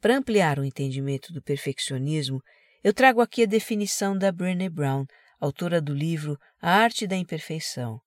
Para 0.00 0.16
ampliar 0.16 0.58
o 0.58 0.64
entendimento 0.64 1.32
do 1.32 1.42
perfeccionismo, 1.42 2.40
eu 2.82 2.92
trago 2.92 3.20
aqui 3.20 3.44
a 3.44 3.46
definição 3.46 4.16
da 4.16 4.30
Brené 4.30 4.68
Brown, 4.68 5.06
autora 5.40 5.80
do 5.80 5.94
livro 5.94 6.38
A 6.60 6.72
Arte 6.72 7.06
da 7.06 7.16
Imperfeição. 7.16 7.98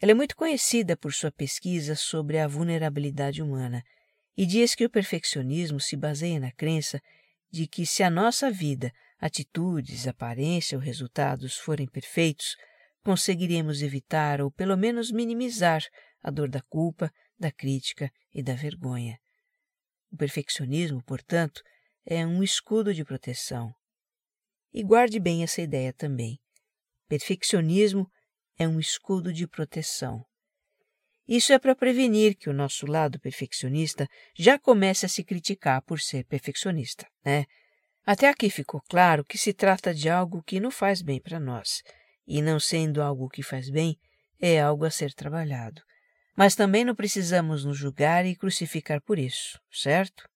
Ela 0.00 0.12
é 0.12 0.14
muito 0.14 0.36
conhecida 0.36 0.96
por 0.96 1.14
sua 1.14 1.32
pesquisa 1.32 1.94
sobre 1.94 2.38
a 2.38 2.46
vulnerabilidade 2.46 3.40
humana 3.40 3.82
e 4.36 4.44
diz 4.44 4.74
que 4.74 4.84
o 4.84 4.90
perfeccionismo 4.90 5.80
se 5.80 5.96
baseia 5.96 6.40
na 6.40 6.52
crença 6.52 7.00
de 7.50 7.66
que, 7.66 7.86
se 7.86 8.02
a 8.02 8.10
nossa 8.10 8.50
vida, 8.50 8.92
atitudes, 9.18 10.08
aparência 10.08 10.76
ou 10.76 10.82
resultados 10.82 11.56
forem 11.56 11.86
perfeitos, 11.86 12.56
conseguiremos 13.02 13.82
evitar 13.82 14.40
ou 14.40 14.50
pelo 14.50 14.76
menos 14.76 15.10
minimizar 15.10 15.82
a 16.22 16.30
dor 16.30 16.48
da 16.48 16.62
culpa, 16.62 17.12
da 17.38 17.50
crítica 17.50 18.10
e 18.32 18.42
da 18.42 18.54
vergonha. 18.54 19.18
O 20.10 20.16
perfeccionismo, 20.16 21.02
portanto, 21.04 21.62
é 22.06 22.24
um 22.26 22.42
escudo 22.42 22.94
de 22.94 23.04
proteção. 23.04 23.74
E 24.72 24.82
guarde 24.82 25.18
bem 25.18 25.42
essa 25.42 25.60
ideia 25.60 25.92
também. 25.92 26.38
Perfeccionismo 27.08 28.10
é 28.58 28.66
um 28.66 28.78
escudo 28.78 29.32
de 29.32 29.46
proteção. 29.46 30.24
Isso 31.26 31.52
é 31.52 31.58
para 31.58 31.74
prevenir 31.74 32.36
que 32.36 32.50
o 32.50 32.52
nosso 32.52 32.86
lado 32.86 33.18
perfeccionista 33.20 34.08
já 34.34 34.58
comece 34.58 35.06
a 35.06 35.08
se 35.08 35.22
criticar 35.24 35.82
por 35.82 36.00
ser 36.00 36.24
perfeccionista, 36.26 37.06
né? 37.24 37.46
Até 38.04 38.28
aqui 38.28 38.50
ficou 38.50 38.80
claro 38.88 39.24
que 39.24 39.38
se 39.38 39.52
trata 39.52 39.94
de 39.94 40.08
algo 40.08 40.42
que 40.42 40.58
não 40.58 40.70
faz 40.70 41.00
bem 41.02 41.20
para 41.20 41.38
nós 41.38 41.82
e 42.26 42.40
não 42.40 42.60
sendo 42.60 43.02
algo 43.02 43.28
que 43.28 43.42
faz 43.42 43.68
bem, 43.68 43.98
é 44.40 44.60
algo 44.60 44.84
a 44.84 44.90
ser 44.90 45.12
trabalhado. 45.14 45.82
Mas 46.36 46.54
também 46.54 46.84
não 46.84 46.94
precisamos 46.94 47.64
nos 47.64 47.76
julgar 47.76 48.24
e 48.24 48.36
crucificar 48.36 49.00
por 49.02 49.18
isso, 49.18 49.60
certo? 49.70 50.28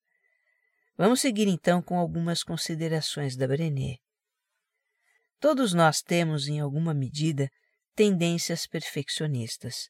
Vamos 0.97 1.21
seguir 1.21 1.49
então 1.49 1.83
com 1.83 1.99
algumas 1.99 2.43
considerações 2.43 3.37
da 3.37 3.47
Brené. 3.47 3.97
Todos 5.41 5.73
nós 5.73 6.01
temos, 6.01 6.49
em 6.49 6.61
alguma 6.61 6.95
medida, 6.95 7.51
tendências 7.95 8.67
perfeccionistas. 8.67 9.89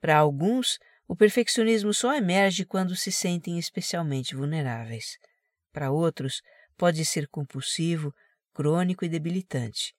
Para 0.00 0.16
alguns, 0.16 0.78
o 1.06 1.16
perfeccionismo 1.16 1.92
só 1.92 2.14
emerge 2.14 2.64
quando 2.64 2.94
se 2.94 3.10
sentem 3.10 3.58
especialmente 3.58 4.36
vulneráveis. 4.36 5.18
Para 5.72 5.90
outros, 5.90 6.40
pode 6.76 7.04
ser 7.04 7.28
compulsivo, 7.28 8.12
crônico 8.52 9.04
e 9.04 9.08
debilitante 9.08 9.97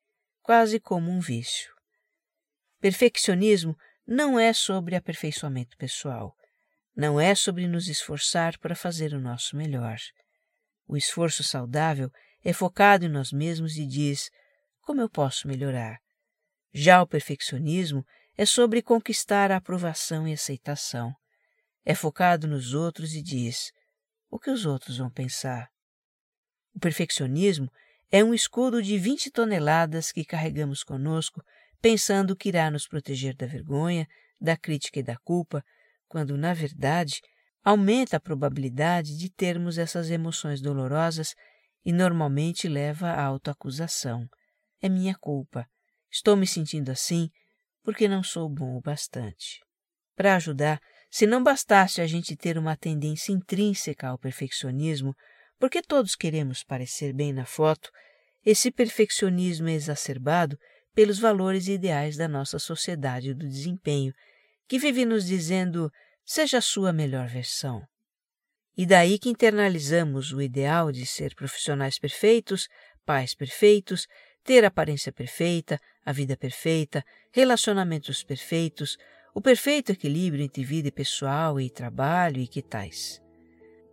quase 0.50 0.80
como 0.80 1.12
um 1.12 1.20
vício. 1.20 1.72
Perfeccionismo 2.80 3.78
não 4.04 4.40
é 4.40 4.52
sobre 4.52 4.96
aperfeiçoamento 4.96 5.78
pessoal, 5.78 6.36
não 6.96 7.20
é 7.20 7.36
sobre 7.36 7.68
nos 7.68 7.88
esforçar 7.88 8.58
para 8.58 8.76
fazer 8.76 9.14
o 9.14 9.20
nosso 9.20 9.56
melhor. 9.56 10.00
O 10.88 10.98
esforço 10.98 11.44
saudável 11.44 12.10
é 12.44 12.52
focado 12.52 13.06
em 13.06 13.10
nós 13.10 13.32
mesmos 13.32 13.78
e 13.78 13.86
diz: 13.86 14.32
como 14.82 15.02
eu 15.02 15.08
posso 15.08 15.48
melhorar? 15.48 16.00
Já 16.74 17.00
o 17.00 17.06
perfeccionismo 17.06 18.04
é 18.36 18.44
sobre 18.44 18.82
conquistar 18.82 19.52
a 19.52 19.58
aprovação 19.58 20.28
e 20.28 20.34
aceitação. 20.34 21.14
É 21.86 21.94
focado 21.94 22.48
nos 22.48 22.74
outros 22.74 23.14
e 23.14 23.22
diz: 23.22 23.72
o 24.32 24.40
que 24.40 24.50
os 24.50 24.66
outros 24.66 24.98
vão 24.98 25.12
pensar? 25.12 25.70
O 26.74 26.80
perfeccionismo 26.80 27.72
é 28.12 28.24
um 28.24 28.34
escudo 28.34 28.82
de 28.82 28.98
20 28.98 29.30
toneladas 29.32 30.12
que 30.12 30.26
carregamos 30.26 30.84
conosco, 30.84 31.44
pensando 31.82 32.36
que 32.36 32.50
irá 32.50 32.72
nos 32.72 32.88
proteger 32.88 33.36
da 33.36 33.46
vergonha, 33.46 34.08
da 34.40 34.58
crítica 34.58 35.00
e 35.00 35.04
da 35.04 35.18
culpa, 35.18 35.64
quando, 36.08 36.38
na 36.38 36.54
verdade, 36.54 37.22
aumenta 37.64 38.18
a 38.18 38.20
probabilidade 38.20 39.18
de 39.18 39.30
termos 39.30 39.78
essas 39.78 40.10
emoções 40.10 40.62
dolorosas 40.62 41.36
e 41.86 41.94
normalmente 41.94 42.68
leva 42.68 43.10
à 43.10 43.24
autoacusação. 43.24 44.28
É 44.82 44.90
minha 44.90 45.16
culpa. 45.16 45.68
Estou 46.12 46.36
me 46.36 46.48
sentindo 46.48 46.90
assim 46.90 47.30
porque 47.84 48.08
não 48.08 48.24
sou 48.24 48.50
bom 48.50 48.76
o 48.76 48.82
bastante. 48.82 49.60
Para 50.16 50.36
ajudar, 50.36 50.80
se 51.12 51.26
não 51.26 51.44
bastasse 51.44 52.02
a 52.02 52.08
gente 52.08 52.36
ter 52.36 52.58
uma 52.58 52.76
tendência 52.76 53.32
intrínseca 53.32 54.08
ao 54.08 54.18
perfeccionismo, 54.18 55.16
porque 55.60 55.82
todos 55.82 56.16
queremos 56.16 56.64
parecer 56.64 57.14
bem 57.14 57.34
na 57.34 57.46
foto, 57.46 57.92
esse 58.46 58.72
perfeccionismo 58.72 59.68
é 59.68 59.74
exacerbado 59.74 60.58
pelos 60.96 61.20
valores 61.20 61.68
e 61.68 61.74
ideais 61.74 62.16
da 62.16 62.28
nossa 62.28 62.58
sociedade 62.58 63.34
do 63.34 63.48
desempenho, 63.48 64.14
que 64.68 64.80
vive 64.80 65.06
nos 65.06 65.26
dizendo 65.26 65.92
seja 66.26 66.60
a 66.60 66.62
sua 66.62 66.94
melhor 66.94 67.28
versão. 67.28 67.84
E 68.78 68.86
daí 68.86 69.20
que 69.20 69.30
internalizamos 69.30 70.32
o 70.32 70.42
ideal 70.42 70.92
de 70.92 71.06
ser 71.06 71.36
profissionais 71.36 72.00
perfeitos, 72.00 72.70
pais 73.06 73.36
perfeitos, 73.36 74.08
ter 74.44 74.64
aparência 74.64 75.12
perfeita, 75.12 75.80
a 76.06 76.14
vida 76.14 76.38
perfeita, 76.38 77.04
relacionamentos 77.32 78.24
perfeitos, 78.24 78.98
o 79.34 79.42
perfeito 79.42 79.92
equilíbrio 79.92 80.44
entre 80.44 80.64
vida 80.64 80.92
pessoal 80.92 81.60
e 81.60 81.70
trabalho 81.70 82.40
e 82.40 82.48
que 82.48 82.62
tais. 82.62 83.22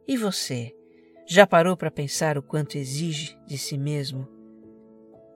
E 0.07 0.17
você? 0.17 0.76
Já 1.29 1.45
parou 1.45 1.77
para 1.77 1.91
pensar 1.91 2.39
o 2.39 2.43
quanto 2.43 2.79
exige 2.79 3.37
de 3.49 3.59
si 3.59 3.77
mesmo? 3.77 4.29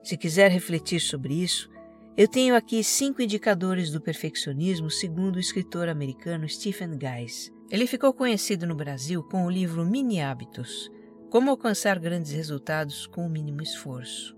Se 0.01 0.15
quiser 0.15 0.49
refletir 0.49 1.01
sobre 1.01 1.33
isso, 1.33 1.69
eu 2.15 2.29
tenho 2.29 2.55
aqui 2.55 2.81
cinco 2.81 3.21
indicadores 3.21 3.91
do 3.91 3.99
perfeccionismo 3.99 4.89
segundo 4.89 5.35
o 5.35 5.39
escritor 5.39 5.89
americano 5.89 6.47
Stephen 6.47 6.97
Guys. 6.97 7.51
Ele 7.69 7.85
ficou 7.85 8.13
conhecido 8.13 8.65
no 8.65 8.73
Brasil 8.73 9.21
com 9.21 9.45
o 9.45 9.49
livro 9.49 9.85
Mini 9.85 10.21
Hábitos 10.21 10.89
Como 11.29 11.49
Alcançar 11.49 11.99
Grandes 11.99 12.31
Resultados 12.31 13.05
com 13.05 13.27
o 13.27 13.29
Mínimo 13.29 13.61
Esforço. 13.61 14.33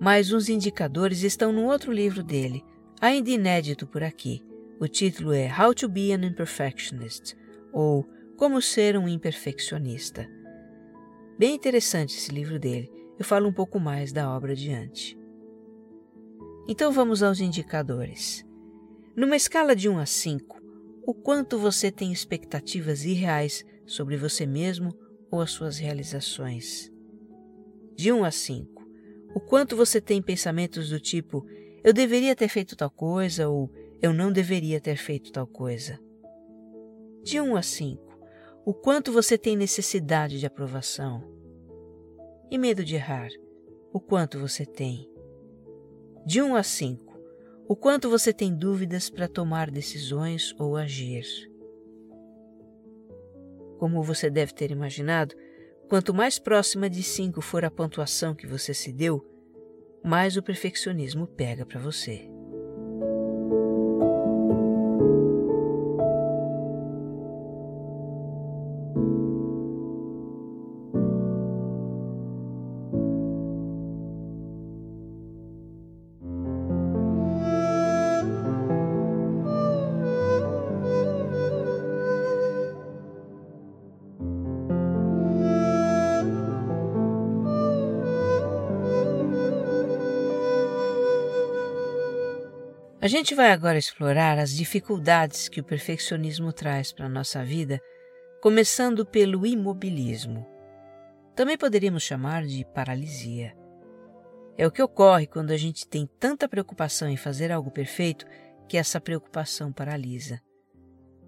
Mas 0.00 0.32
os 0.32 0.48
indicadores 0.48 1.22
estão 1.22 1.52
no 1.52 1.66
outro 1.66 1.92
livro 1.92 2.22
dele, 2.22 2.64
ainda 2.98 3.28
inédito 3.28 3.86
por 3.86 4.02
aqui. 4.02 4.42
O 4.80 4.88
título 4.88 5.34
é 5.34 5.46
How 5.46 5.74
to 5.74 5.90
Be 5.90 6.12
an 6.12 6.24
Imperfectionist 6.24 7.34
ou 7.70 8.08
Como 8.38 8.62
Ser 8.62 8.96
um 8.96 9.06
Imperfeccionista. 9.06 10.39
Bem 11.40 11.54
interessante 11.54 12.18
esse 12.18 12.30
livro 12.30 12.58
dele. 12.58 12.92
Eu 13.18 13.24
falo 13.24 13.48
um 13.48 13.52
pouco 13.52 13.80
mais 13.80 14.12
da 14.12 14.30
obra 14.30 14.52
adiante. 14.52 15.18
Então 16.68 16.92
vamos 16.92 17.22
aos 17.22 17.40
indicadores. 17.40 18.44
Numa 19.16 19.36
escala 19.36 19.74
de 19.74 19.88
1 19.88 19.98
a 19.98 20.04
5, 20.04 20.60
o 21.06 21.14
quanto 21.14 21.58
você 21.58 21.90
tem 21.90 22.12
expectativas 22.12 23.06
irreais 23.06 23.64
sobre 23.86 24.18
você 24.18 24.44
mesmo 24.44 24.94
ou 25.30 25.40
as 25.40 25.50
suas 25.50 25.78
realizações? 25.78 26.92
De 27.96 28.12
1 28.12 28.22
a 28.22 28.30
5, 28.30 28.86
o 29.34 29.40
quanto 29.40 29.74
você 29.74 29.98
tem 29.98 30.20
pensamentos 30.20 30.90
do 30.90 31.00
tipo 31.00 31.46
eu 31.82 31.94
deveria 31.94 32.36
ter 32.36 32.48
feito 32.48 32.76
tal 32.76 32.90
coisa 32.90 33.48
ou 33.48 33.72
eu 34.02 34.12
não 34.12 34.30
deveria 34.30 34.78
ter 34.78 34.96
feito 34.96 35.32
tal 35.32 35.46
coisa? 35.46 35.98
De 37.24 37.40
1 37.40 37.56
a 37.56 37.62
5, 37.62 38.09
o 38.70 38.72
quanto 38.72 39.10
você 39.10 39.36
tem 39.36 39.56
necessidade 39.56 40.38
de 40.38 40.46
aprovação. 40.46 41.24
E 42.48 42.56
medo 42.56 42.84
de 42.84 42.94
errar, 42.94 43.28
o 43.92 43.98
quanto 43.98 44.38
você 44.38 44.64
tem. 44.64 45.10
De 46.24 46.40
1 46.40 46.54
a 46.54 46.62
5, 46.62 47.20
o 47.66 47.74
quanto 47.74 48.08
você 48.08 48.32
tem 48.32 48.54
dúvidas 48.54 49.10
para 49.10 49.26
tomar 49.26 49.72
decisões 49.72 50.54
ou 50.56 50.76
agir. 50.76 51.24
Como 53.76 54.04
você 54.04 54.30
deve 54.30 54.54
ter 54.54 54.70
imaginado, 54.70 55.34
quanto 55.88 56.14
mais 56.14 56.38
próxima 56.38 56.88
de 56.88 57.02
5 57.02 57.40
for 57.40 57.64
a 57.64 57.72
pontuação 57.72 58.36
que 58.36 58.46
você 58.46 58.72
se 58.72 58.92
deu, 58.92 59.20
mais 60.04 60.36
o 60.36 60.42
perfeccionismo 60.44 61.26
pega 61.26 61.66
para 61.66 61.80
você. 61.80 62.30
Gente 93.10 93.34
vai 93.34 93.50
agora 93.50 93.76
explorar 93.76 94.38
as 94.38 94.54
dificuldades 94.54 95.48
que 95.48 95.60
o 95.60 95.64
perfeccionismo 95.64 96.52
traz 96.52 96.92
para 96.92 97.06
a 97.06 97.08
nossa 97.08 97.44
vida, 97.44 97.80
começando 98.40 99.04
pelo 99.04 99.44
imobilismo. 99.44 100.46
Também 101.34 101.58
poderíamos 101.58 102.04
chamar 102.04 102.46
de 102.46 102.64
paralisia. 102.72 103.52
É 104.56 104.64
o 104.64 104.70
que 104.70 104.80
ocorre 104.80 105.26
quando 105.26 105.50
a 105.50 105.56
gente 105.56 105.88
tem 105.88 106.08
tanta 106.20 106.48
preocupação 106.48 107.08
em 107.08 107.16
fazer 107.16 107.50
algo 107.50 107.72
perfeito 107.72 108.24
que 108.68 108.76
essa 108.76 109.00
preocupação 109.00 109.72
paralisa. 109.72 110.40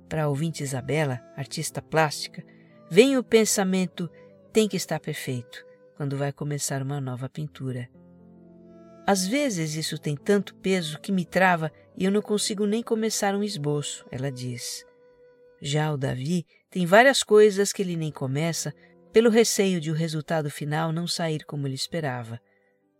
Para 0.09 0.25
a 0.25 0.29
ouvinte 0.29 0.62
Isabela, 0.62 1.21
artista 1.37 1.83
plástica, 1.83 2.45
vem 2.88 3.16
o 3.16 3.25
pensamento 3.25 4.09
tem 4.53 4.68
que 4.68 4.77
estar 4.77 5.01
perfeito 5.01 5.66
quando 5.97 6.16
vai 6.16 6.31
começar 6.33 6.81
uma 6.81 7.01
nova 7.01 7.29
pintura. 7.29 7.88
Às 9.07 9.27
vezes 9.27 9.75
isso 9.75 9.99
tem 9.99 10.17
tanto 10.17 10.55
peso 10.57 11.01
que 11.01 11.11
me 11.11 11.25
trava 11.25 11.73
e 11.97 12.05
eu 12.05 12.11
não 12.11 12.23
consigo 12.23 12.67
nem 12.67 12.83
começar 12.83 13.35
um 13.35 13.43
esboço, 13.43 14.07
ela 14.11 14.31
diz. 14.31 14.85
Já 15.61 15.93
o 15.93 15.97
Davi 15.97 16.47
tem 16.71 16.87
várias 16.87 17.23
coisas 17.23 17.73
que 17.73 17.83
ele 17.83 17.97
nem 17.97 18.12
começa 18.12 18.73
pelo 19.12 19.29
receio 19.29 19.81
de 19.81 19.91
o 19.91 19.95
resultado 19.95 20.49
final 20.51 20.93
não 20.93 21.07
sair 21.07 21.45
como 21.45 21.67
ele 21.67 21.75
esperava. 21.75 22.41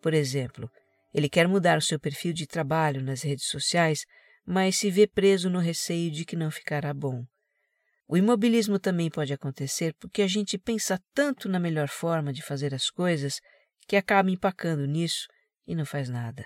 Por 0.03 0.13
exemplo, 0.13 0.69
ele 1.15 1.29
quer 1.29 1.47
mudar 1.47 1.79
o 1.79 1.83
seu 1.83 1.99
perfil 1.99 2.33
de 2.33 2.47
trabalho 2.47 3.03
nas 3.03 3.23
redes 3.23 3.47
sociais, 3.47 4.05
mas 4.45 4.77
se 4.77 4.91
vê 4.91 5.07
preso 5.07 5.49
no 5.49 5.61
receio 5.61 6.11
de 6.11 6.25
que 6.25 6.37
não 6.37 6.51
ficará 6.51 6.93
bom. 6.93 7.25
O 8.09 8.17
imobilismo 8.17 8.79
também 8.79 9.09
pode 9.09 9.33
acontecer 9.33 9.95
porque 9.99 10.21
a 10.21 10.27
gente 10.27 10.59
pensa 10.59 11.01
tanto 11.15 11.49
na 11.49 11.61
melhor 11.61 11.89
forma 11.89 12.33
de 12.33 12.43
fazer 12.43 12.75
as 12.75 12.91
coisas 12.91 13.41
que 13.87 13.97
acaba 13.97 14.31
empacando 14.31 14.85
nisso 14.87 15.27
e 15.67 15.75
não 15.75 15.85
faz 15.85 16.09
nada. 16.09 16.45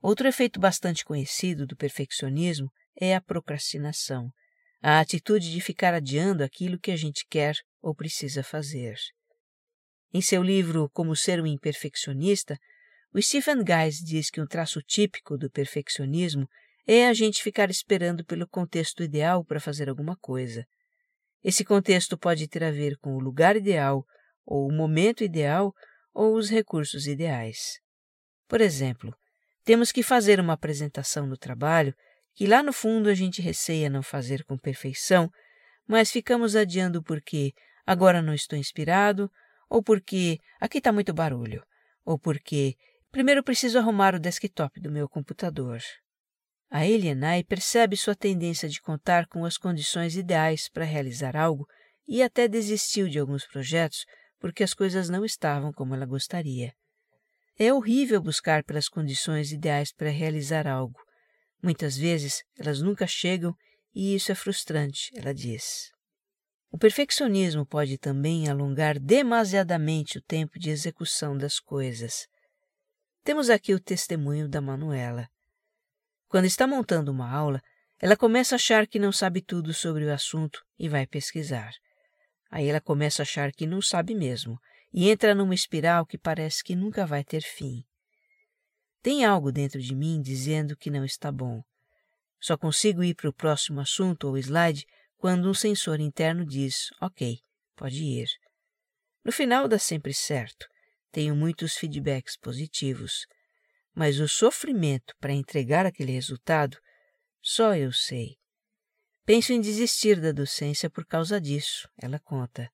Outro 0.00 0.28
efeito 0.28 0.60
bastante 0.60 1.04
conhecido 1.04 1.66
do 1.66 1.76
perfeccionismo 1.76 2.70
é 3.00 3.14
a 3.14 3.20
procrastinação, 3.20 4.30
a 4.82 5.00
atitude 5.00 5.50
de 5.50 5.60
ficar 5.60 5.94
adiando 5.94 6.44
aquilo 6.44 6.78
que 6.78 6.90
a 6.90 6.96
gente 6.96 7.24
quer 7.28 7.54
ou 7.82 7.94
precisa 7.94 8.42
fazer. 8.42 8.96
Em 10.12 10.20
seu 10.20 10.42
livro 10.42 10.88
Como 10.90 11.16
Ser 11.16 11.40
um 11.40 11.46
Imperfeccionista, 11.46 12.58
o 13.12 13.20
Stephen 13.20 13.64
Guys 13.64 13.96
diz 13.96 14.30
que 14.30 14.40
um 14.40 14.46
traço 14.46 14.80
típico 14.82 15.36
do 15.36 15.50
perfeccionismo 15.50 16.48
é 16.86 17.08
a 17.08 17.12
gente 17.12 17.42
ficar 17.42 17.70
esperando 17.70 18.24
pelo 18.24 18.46
contexto 18.46 19.02
ideal 19.02 19.44
para 19.44 19.58
fazer 19.58 19.88
alguma 19.88 20.16
coisa. 20.16 20.64
Esse 21.42 21.64
contexto 21.64 22.16
pode 22.16 22.46
ter 22.48 22.62
a 22.62 22.70
ver 22.70 22.96
com 22.98 23.16
o 23.16 23.20
lugar 23.20 23.56
ideal, 23.56 24.04
ou 24.44 24.68
o 24.68 24.72
momento 24.72 25.24
ideal, 25.24 25.72
ou 26.16 26.34
os 26.34 26.48
recursos 26.48 27.06
ideais. 27.06 27.78
Por 28.48 28.62
exemplo, 28.62 29.14
temos 29.62 29.92
que 29.92 30.02
fazer 30.02 30.40
uma 30.40 30.54
apresentação 30.54 31.26
no 31.26 31.36
trabalho 31.36 31.94
que 32.34 32.46
lá 32.46 32.62
no 32.62 32.72
fundo 32.72 33.10
a 33.10 33.14
gente 33.14 33.42
receia 33.42 33.90
não 33.90 34.02
fazer 34.02 34.42
com 34.44 34.56
perfeição, 34.56 35.30
mas 35.86 36.10
ficamos 36.10 36.56
adiando 36.56 37.02
porque 37.02 37.52
agora 37.84 38.22
não 38.22 38.32
estou 38.32 38.58
inspirado, 38.58 39.30
ou 39.68 39.82
porque 39.82 40.38
aqui 40.58 40.78
está 40.78 40.90
muito 40.90 41.12
barulho, 41.12 41.62
ou 42.02 42.18
porque 42.18 42.76
primeiro 43.10 43.42
preciso 43.42 43.78
arrumar 43.78 44.14
o 44.14 44.20
desktop 44.20 44.80
do 44.80 44.90
meu 44.90 45.10
computador. 45.10 45.80
A 46.70 46.86
Elianai 46.86 47.44
percebe 47.44 47.94
sua 47.94 48.14
tendência 48.14 48.70
de 48.70 48.80
contar 48.80 49.26
com 49.26 49.44
as 49.44 49.58
condições 49.58 50.16
ideais 50.16 50.66
para 50.70 50.84
realizar 50.84 51.36
algo 51.36 51.66
e 52.08 52.22
até 52.22 52.48
desistiu 52.48 53.06
de 53.06 53.18
alguns 53.18 53.46
projetos 53.46 54.06
porque 54.38 54.62
as 54.62 54.74
coisas 54.74 55.08
não 55.08 55.24
estavam 55.24 55.72
como 55.72 55.94
ela 55.94 56.06
gostaria. 56.06 56.72
É 57.58 57.72
horrível 57.72 58.20
buscar 58.20 58.64
pelas 58.64 58.88
condições 58.88 59.50
ideais 59.50 59.92
para 59.92 60.10
realizar 60.10 60.66
algo, 60.66 61.00
Muitas 61.62 61.96
vezes 61.96 62.44
elas 62.56 62.80
nunca 62.80 63.06
chegam 63.06 63.52
e 63.94 64.14
isso 64.14 64.30
é 64.30 64.34
frustrante, 64.34 65.10
ela 65.16 65.32
diz. 65.32 65.90
O 66.70 66.78
perfeccionismo 66.78 67.66
pode 67.66 67.96
também 67.98 68.48
alongar 68.48 68.98
demasiadamente 69.00 70.18
o 70.18 70.22
tempo 70.22 70.58
de 70.58 70.70
execução 70.70 71.36
das 71.36 71.58
coisas. 71.58 72.26
Temos 73.24 73.48
aqui 73.48 73.74
o 73.74 73.80
testemunho 73.80 74.48
da 74.48 74.60
Manuela. 74.60 75.28
Quando 76.28 76.44
está 76.44 76.66
montando 76.66 77.10
uma 77.10 77.30
aula, 77.30 77.60
ela 77.98 78.16
começa 78.16 78.54
a 78.54 78.56
achar 78.56 78.86
que 78.86 78.98
não 78.98 79.10
sabe 79.10 79.40
tudo 79.40 79.72
sobre 79.72 80.04
o 80.04 80.12
assunto 80.12 80.62
e 80.78 80.88
vai 80.88 81.06
pesquisar. 81.06 81.72
Aí 82.50 82.68
ela 82.68 82.80
começa 82.80 83.22
a 83.22 83.24
achar 83.24 83.52
que 83.52 83.66
não 83.66 83.82
sabe 83.82 84.14
mesmo 84.14 84.58
e 84.92 85.10
entra 85.10 85.34
numa 85.34 85.54
espiral 85.54 86.06
que 86.06 86.16
parece 86.16 86.62
que 86.62 86.74
nunca 86.74 87.04
vai 87.04 87.24
ter 87.24 87.42
fim. 87.42 87.84
Tem 89.02 89.24
algo 89.24 89.52
dentro 89.52 89.80
de 89.80 89.94
mim 89.94 90.20
dizendo 90.20 90.76
que 90.76 90.90
não 90.90 91.04
está 91.04 91.30
bom. 91.30 91.62
Só 92.40 92.56
consigo 92.56 93.04
ir 93.04 93.14
para 93.14 93.28
o 93.28 93.32
próximo 93.32 93.80
assunto 93.80 94.28
ou 94.28 94.38
slide 94.38 94.86
quando 95.16 95.48
um 95.48 95.54
sensor 95.54 96.00
interno 96.00 96.44
diz: 96.44 96.88
Ok, 97.00 97.40
pode 97.74 98.02
ir. 98.02 98.28
No 99.24 99.32
final 99.32 99.68
dá 99.68 99.78
sempre 99.78 100.14
certo. 100.14 100.66
Tenho 101.10 101.34
muitos 101.34 101.76
feedbacks 101.76 102.36
positivos. 102.36 103.26
Mas 103.94 104.20
o 104.20 104.28
sofrimento 104.28 105.14
para 105.18 105.32
entregar 105.32 105.86
aquele 105.86 106.12
resultado, 106.12 106.76
só 107.40 107.74
eu 107.74 107.92
sei. 107.92 108.36
Penso 109.26 109.52
em 109.52 109.60
desistir 109.60 110.20
da 110.20 110.30
docência 110.30 110.88
por 110.88 111.04
causa 111.04 111.40
disso, 111.40 111.88
ela 112.00 112.20
conta. 112.20 112.70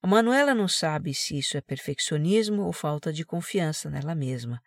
A 0.00 0.06
Manuela 0.06 0.54
não 0.54 0.68
sabe 0.68 1.12
se 1.12 1.36
isso 1.36 1.56
é 1.56 1.60
perfeccionismo 1.60 2.62
ou 2.62 2.72
falta 2.72 3.12
de 3.12 3.24
confiança 3.24 3.90
nela 3.90 4.14
mesma. 4.14 4.62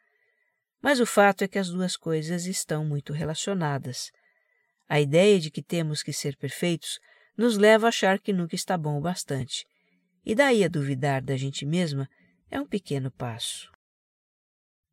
Mas 0.81 0.99
o 0.99 1.05
fato 1.05 1.45
é 1.45 1.47
que 1.47 1.57
as 1.57 1.69
duas 1.69 1.95
coisas 1.95 2.45
estão 2.45 2.83
muito 2.83 3.13
relacionadas. 3.13 4.11
A 4.89 4.99
ideia 4.99 5.39
de 5.39 5.49
que 5.49 5.63
temos 5.63 6.03
que 6.03 6.11
ser 6.11 6.35
perfeitos 6.35 6.99
nos 7.37 7.57
leva 7.57 7.87
a 7.87 7.89
achar 7.89 8.19
que 8.19 8.33
nunca 8.33 8.55
está 8.55 8.77
bom 8.77 8.97
o 8.97 9.01
bastante. 9.01 9.65
E 10.25 10.35
daí 10.35 10.61
a 10.61 10.67
duvidar 10.67 11.23
da 11.23 11.37
gente 11.37 11.65
mesma 11.65 12.09
é 12.51 12.59
um 12.59 12.67
pequeno 12.67 13.09
passo. 13.11 13.71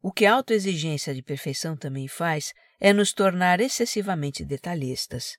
O 0.01 0.13
que 0.13 0.27
a 0.27 0.35
autoexigência 0.35 1.13
de 1.13 1.23
perfeição 1.23 1.77
também 1.77 2.07
faz 2.07 2.53
é 2.79 2.93
nos 2.93 3.13
tornar 3.13 3.61
excessivamente 3.61 4.45
detalhistas. 4.45 5.37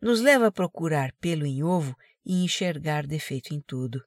Nos 0.00 0.20
leva 0.20 0.48
a 0.48 0.52
procurar 0.52 1.12
pelo 1.20 1.46
em 1.46 1.62
ovo 1.62 1.96
e 2.24 2.44
enxergar 2.44 3.06
defeito 3.06 3.54
em 3.54 3.60
tudo. 3.60 4.02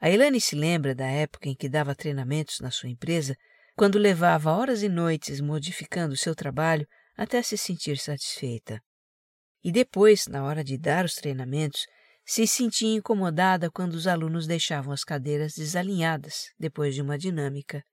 A 0.00 0.10
Elane 0.10 0.40
se 0.40 0.56
lembra 0.56 0.94
da 0.94 1.06
época 1.06 1.48
em 1.48 1.54
que 1.54 1.68
dava 1.68 1.94
treinamentos 1.94 2.60
na 2.60 2.70
sua 2.70 2.88
empresa 2.88 3.36
quando 3.76 3.98
levava 3.98 4.50
horas 4.50 4.82
e 4.82 4.88
noites 4.88 5.40
modificando 5.40 6.16
seu 6.16 6.34
trabalho 6.34 6.86
até 7.16 7.42
se 7.42 7.56
sentir 7.56 7.98
satisfeita. 7.98 8.82
E 9.62 9.70
depois, 9.70 10.26
na 10.26 10.42
hora 10.44 10.64
de 10.64 10.78
dar 10.78 11.04
os 11.04 11.14
treinamentos, 11.14 11.86
se 12.24 12.46
sentia 12.46 12.96
incomodada 12.96 13.70
quando 13.70 13.94
os 13.94 14.06
alunos 14.06 14.46
deixavam 14.46 14.92
as 14.92 15.04
cadeiras 15.04 15.54
desalinhadas 15.54 16.46
depois 16.58 16.94
de 16.94 17.02
uma 17.02 17.18
dinâmica. 17.18 17.84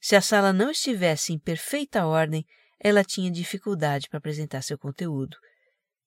Se 0.00 0.14
a 0.14 0.20
sala 0.20 0.52
não 0.52 0.70
estivesse 0.70 1.32
em 1.32 1.38
perfeita 1.38 2.04
ordem, 2.04 2.44
ela 2.78 3.02
tinha 3.02 3.30
dificuldade 3.30 4.08
para 4.08 4.18
apresentar 4.18 4.62
seu 4.62 4.78
conteúdo. 4.78 5.36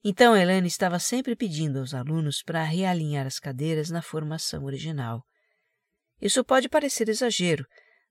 Então 0.03 0.35
Helene 0.35 0.67
estava 0.67 0.97
sempre 0.97 1.35
pedindo 1.35 1.79
aos 1.79 1.93
alunos 1.93 2.41
para 2.41 2.63
realinhar 2.63 3.27
as 3.27 3.39
cadeiras 3.39 3.89
na 3.89 4.01
formação 4.01 4.63
original. 4.63 5.25
Isso 6.21 6.43
pode 6.43 6.69
parecer 6.69 7.09
exagero, 7.09 7.65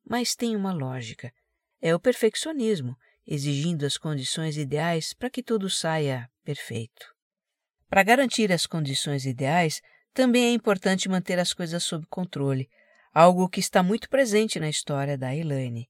mas 0.05 0.35
tem 0.35 0.55
uma 0.55 0.73
lógica. 0.73 1.33
É 1.81 1.95
o 1.95 2.01
perfeccionismo, 2.01 2.97
exigindo 3.27 3.87
as 3.87 3.97
condições 3.97 4.57
ideais 4.57 5.15
para 5.15 5.31
que 5.31 5.43
tudo 5.43 5.71
saia 5.71 6.29
perfeito. 6.45 7.07
Para 7.89 8.03
garantir 8.03 8.53
as 8.53 8.67
condições 8.67 9.25
ideais, 9.25 9.81
também 10.13 10.47
é 10.47 10.53
importante 10.53 11.09
manter 11.09 11.39
as 11.39 11.53
coisas 11.53 11.85
sob 11.85 12.07
controle, 12.07 12.69
algo 13.13 13.49
que 13.49 13.61
está 13.61 13.83
muito 13.83 14.09
presente 14.11 14.61
na 14.61 14.69
história 14.69 15.17
da 15.17 15.35
Elaine. 15.35 15.89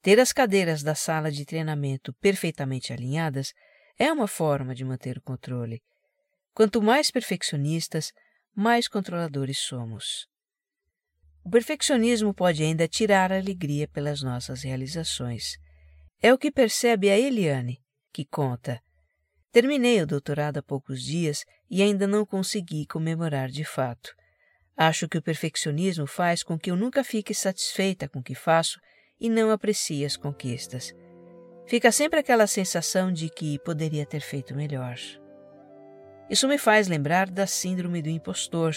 Ter 0.00 0.20
as 0.20 0.32
cadeiras 0.32 0.82
da 0.82 0.94
sala 0.94 1.30
de 1.30 1.44
treinamento 1.44 2.12
perfeitamente 2.14 2.92
alinhadas 2.92 3.52
é 3.98 4.12
uma 4.12 4.26
forma 4.26 4.74
de 4.74 4.84
manter 4.84 5.18
o 5.18 5.22
controle. 5.22 5.82
Quanto 6.52 6.82
mais 6.82 7.10
perfeccionistas, 7.10 8.12
mais 8.54 8.88
controladores 8.88 9.58
somos. 9.58 10.28
O 11.44 11.50
perfeccionismo 11.50 12.32
pode 12.32 12.62
ainda 12.62 12.88
tirar 12.88 13.32
a 13.32 13.36
alegria 13.36 13.86
pelas 13.88 14.22
nossas 14.22 14.62
realizações. 14.62 15.56
É 16.22 16.32
o 16.32 16.38
que 16.38 16.50
percebe 16.50 17.10
a 17.10 17.18
Eliane, 17.18 17.82
que 18.12 18.24
conta. 18.24 18.80
Terminei 19.52 20.00
o 20.00 20.06
doutorado 20.06 20.58
há 20.58 20.62
poucos 20.62 21.02
dias 21.02 21.44
e 21.70 21.82
ainda 21.82 22.06
não 22.06 22.24
consegui 22.24 22.86
comemorar 22.86 23.48
de 23.50 23.64
fato. 23.64 24.14
Acho 24.76 25.08
que 25.08 25.18
o 25.18 25.22
perfeccionismo 25.22 26.06
faz 26.06 26.42
com 26.42 26.58
que 26.58 26.70
eu 26.70 26.76
nunca 26.76 27.04
fique 27.04 27.34
satisfeita 27.34 28.08
com 28.08 28.20
o 28.20 28.22
que 28.22 28.34
faço 28.34 28.80
e 29.20 29.28
não 29.28 29.50
aprecie 29.50 30.04
as 30.04 30.16
conquistas. 30.16 30.92
Fica 31.66 31.90
sempre 31.90 32.20
aquela 32.20 32.46
sensação 32.46 33.10
de 33.10 33.28
que 33.28 33.58
poderia 33.60 34.04
ter 34.04 34.20
feito 34.20 34.54
melhor. 34.54 34.96
Isso 36.28 36.46
me 36.46 36.58
faz 36.58 36.88
lembrar 36.88 37.30
da 37.30 37.46
síndrome 37.46 38.02
do 38.02 38.08
impostor 38.08 38.74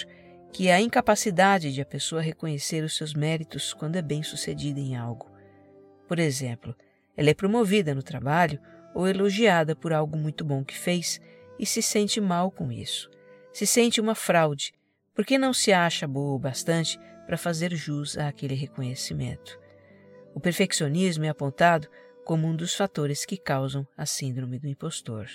que 0.51 0.69
é 0.69 0.73
a 0.73 0.81
incapacidade 0.81 1.73
de 1.73 1.81
a 1.81 1.85
pessoa 1.85 2.21
reconhecer 2.21 2.83
os 2.83 2.95
seus 2.95 3.13
méritos 3.13 3.73
quando 3.73 3.97
é 3.97 4.01
bem-sucedida 4.01 4.79
em 4.79 4.95
algo. 4.95 5.29
Por 6.07 6.19
exemplo, 6.19 6.75
ela 7.15 7.29
é 7.29 7.33
promovida 7.33 7.93
no 7.93 8.01
trabalho 8.01 8.59
ou 8.93 9.07
elogiada 9.07 9.75
por 9.75 9.91
algo 9.91 10.17
muito 10.17 10.45
bom 10.45 10.63
que 10.63 10.77
fez 10.77 11.19
e 11.59 11.65
se 11.65 11.81
sente 11.81 12.21
mal 12.21 12.49
com 12.49 12.71
isso. 12.71 13.09
Se 13.51 13.67
sente 13.67 13.99
uma 13.99 14.15
fraude, 14.15 14.73
porque 15.13 15.37
não 15.37 15.51
se 15.51 15.73
acha 15.73 16.07
boa 16.07 16.35
o 16.35 16.39
bastante 16.39 16.99
para 17.25 17.37
fazer 17.37 17.75
jus 17.75 18.17
àquele 18.17 18.55
reconhecimento. 18.55 19.59
O 20.33 20.39
perfeccionismo 20.39 21.25
é 21.25 21.29
apontado 21.29 21.89
como 22.27 22.45
um 22.45 22.53
dos 22.53 22.75
fatores 22.75 23.23
que 23.23 23.37
causam 23.37 23.87
a 23.95 24.05
síndrome 24.05 24.59
do 24.59 24.67
impostor. 24.67 25.27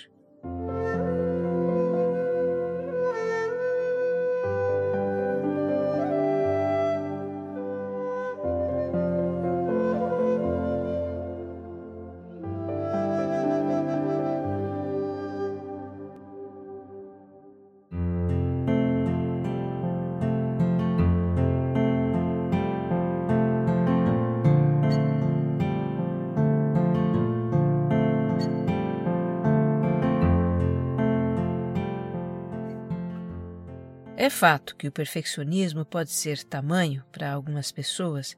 Fato 34.43 34.75
que 34.75 34.89
o 34.89 34.91
perfeccionismo 34.91 35.85
pode 35.85 36.11
ser 36.11 36.43
tamanho 36.43 37.01
para 37.13 37.31
algumas 37.31 37.71
pessoas 37.71 38.35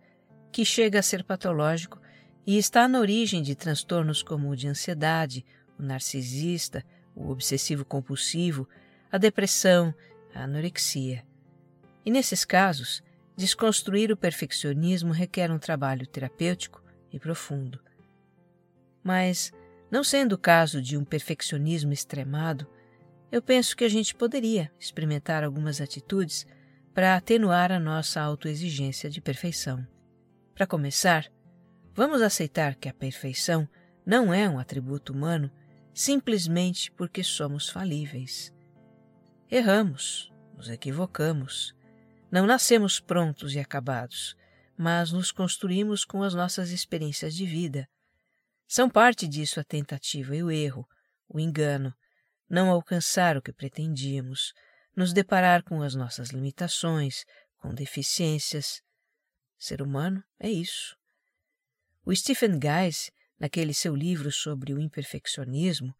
que 0.51 0.63
chega 0.63 0.99
a 0.99 1.01
ser 1.01 1.23
patológico 1.23 1.99
e 2.45 2.59
está 2.59 2.87
na 2.87 2.99
origem 2.99 3.41
de 3.41 3.55
transtornos 3.55 4.21
como 4.21 4.51
o 4.51 4.55
de 4.55 4.67
ansiedade, 4.67 5.43
o 5.79 5.81
narcisista, 5.81 6.85
o 7.15 7.31
obsessivo 7.31 7.83
compulsivo, 7.83 8.69
a 9.11 9.17
depressão, 9.17 9.95
a 10.35 10.43
anorexia. 10.43 11.25
E 12.05 12.11
nesses 12.11 12.45
casos, 12.45 13.01
desconstruir 13.35 14.11
o 14.11 14.17
perfeccionismo 14.17 15.11
requer 15.11 15.49
um 15.49 15.57
trabalho 15.57 16.05
terapêutico 16.05 16.83
e 17.11 17.17
profundo. 17.17 17.79
Mas, 19.03 19.51
não 19.89 20.03
sendo 20.03 20.33
o 20.33 20.37
caso 20.37 20.83
de 20.83 20.97
um 20.97 21.03
perfeccionismo 21.03 21.91
extremado, 21.91 22.67
eu 23.35 23.41
penso 23.41 23.75
que 23.75 23.83
a 23.83 23.89
gente 23.89 24.15
poderia 24.15 24.71
experimentar 24.79 25.43
algumas 25.43 25.81
atitudes 25.81 26.47
para 26.93 27.17
atenuar 27.17 27.69
a 27.69 27.77
nossa 27.77 28.21
autoexigência 28.21 29.09
de 29.09 29.19
perfeição. 29.19 29.85
Para 30.53 30.65
começar, 30.65 31.29
vamos 31.93 32.21
aceitar 32.21 32.75
que 32.75 32.87
a 32.87 32.93
perfeição 32.93 33.67
não 34.05 34.33
é 34.33 34.47
um 34.47 34.57
atributo 34.57 35.11
humano 35.11 35.51
simplesmente 35.93 36.89
porque 36.93 37.25
somos 37.25 37.67
falíveis. 37.67 38.53
Erramos, 39.51 40.31
nos 40.55 40.69
equivocamos. 40.69 41.75
Não 42.31 42.45
nascemos 42.45 43.01
prontos 43.01 43.53
e 43.53 43.59
acabados, 43.59 44.33
mas 44.77 45.11
nos 45.11 45.29
construímos 45.29 46.05
com 46.05 46.23
as 46.23 46.33
nossas 46.33 46.69
experiências 46.69 47.35
de 47.35 47.45
vida. 47.45 47.85
São 48.65 48.89
parte 48.89 49.27
disso 49.27 49.59
a 49.59 49.63
tentativa 49.65 50.33
e 50.33 50.41
o 50.41 50.49
erro, 50.49 50.87
o 51.27 51.37
engano, 51.37 51.93
não 52.49 52.69
alcançar 52.69 53.37
o 53.37 53.41
que 53.41 53.53
pretendíamos, 53.53 54.53
nos 54.95 55.13
deparar 55.13 55.63
com 55.63 55.81
as 55.81 55.95
nossas 55.95 56.29
limitações, 56.29 57.23
com 57.57 57.73
deficiências. 57.73 58.81
Ser 59.57 59.81
humano 59.81 60.23
é 60.39 60.49
isso. 60.49 60.95
O 62.05 62.15
Stephen 62.15 62.59
Guys 62.59 63.09
Naquele 63.39 63.73
seu 63.73 63.95
livro 63.95 64.31
sobre 64.31 64.73
o 64.73 64.79
imperfeccionismo, 64.79 65.93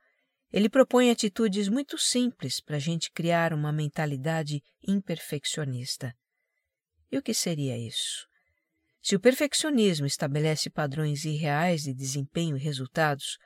ele 0.52 0.70
propõe 0.70 1.12
atitudes 1.12 1.68
muito 1.68 1.98
simples 1.98 2.62
para 2.62 2.78
a 2.78 2.80
gente 2.80 3.12
criar 3.12 3.54
uma 3.54 3.74
mentalidade 3.74 4.62
imperfeccionista. 4.82 6.16
E 7.12 7.18
o 7.18 7.22
que 7.22 7.34
seria 7.34 7.78
isso? 7.78 8.26
Se 9.02 9.16
o 9.16 9.20
perfeccionismo 9.20 10.06
estabelece 10.06 10.70
padrões 10.70 11.26
irreais 11.26 11.84
de 11.84 11.94
desempenho 11.94 12.56
e 12.56 12.60
resultados, 12.60 13.38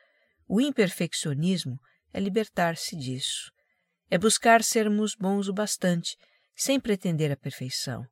o 0.47 0.61
imperfeccionismo 0.61 1.79
é 2.13 2.19
libertar-se 2.19 2.95
disso. 2.95 3.51
É 4.09 4.17
buscar 4.17 4.63
sermos 4.63 5.15
bons 5.15 5.47
o 5.47 5.53
bastante, 5.53 6.17
sem 6.55 6.79
pretender 6.79 7.31
a 7.31 7.37
perfeição. 7.37 8.05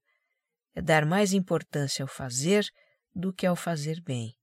É 0.75 0.81
dar 0.81 1.05
mais 1.05 1.33
importância 1.33 2.03
ao 2.03 2.07
fazer 2.07 2.67
do 3.13 3.33
que 3.33 3.45
ao 3.45 3.55
fazer 3.55 4.01
bem. 4.01 4.36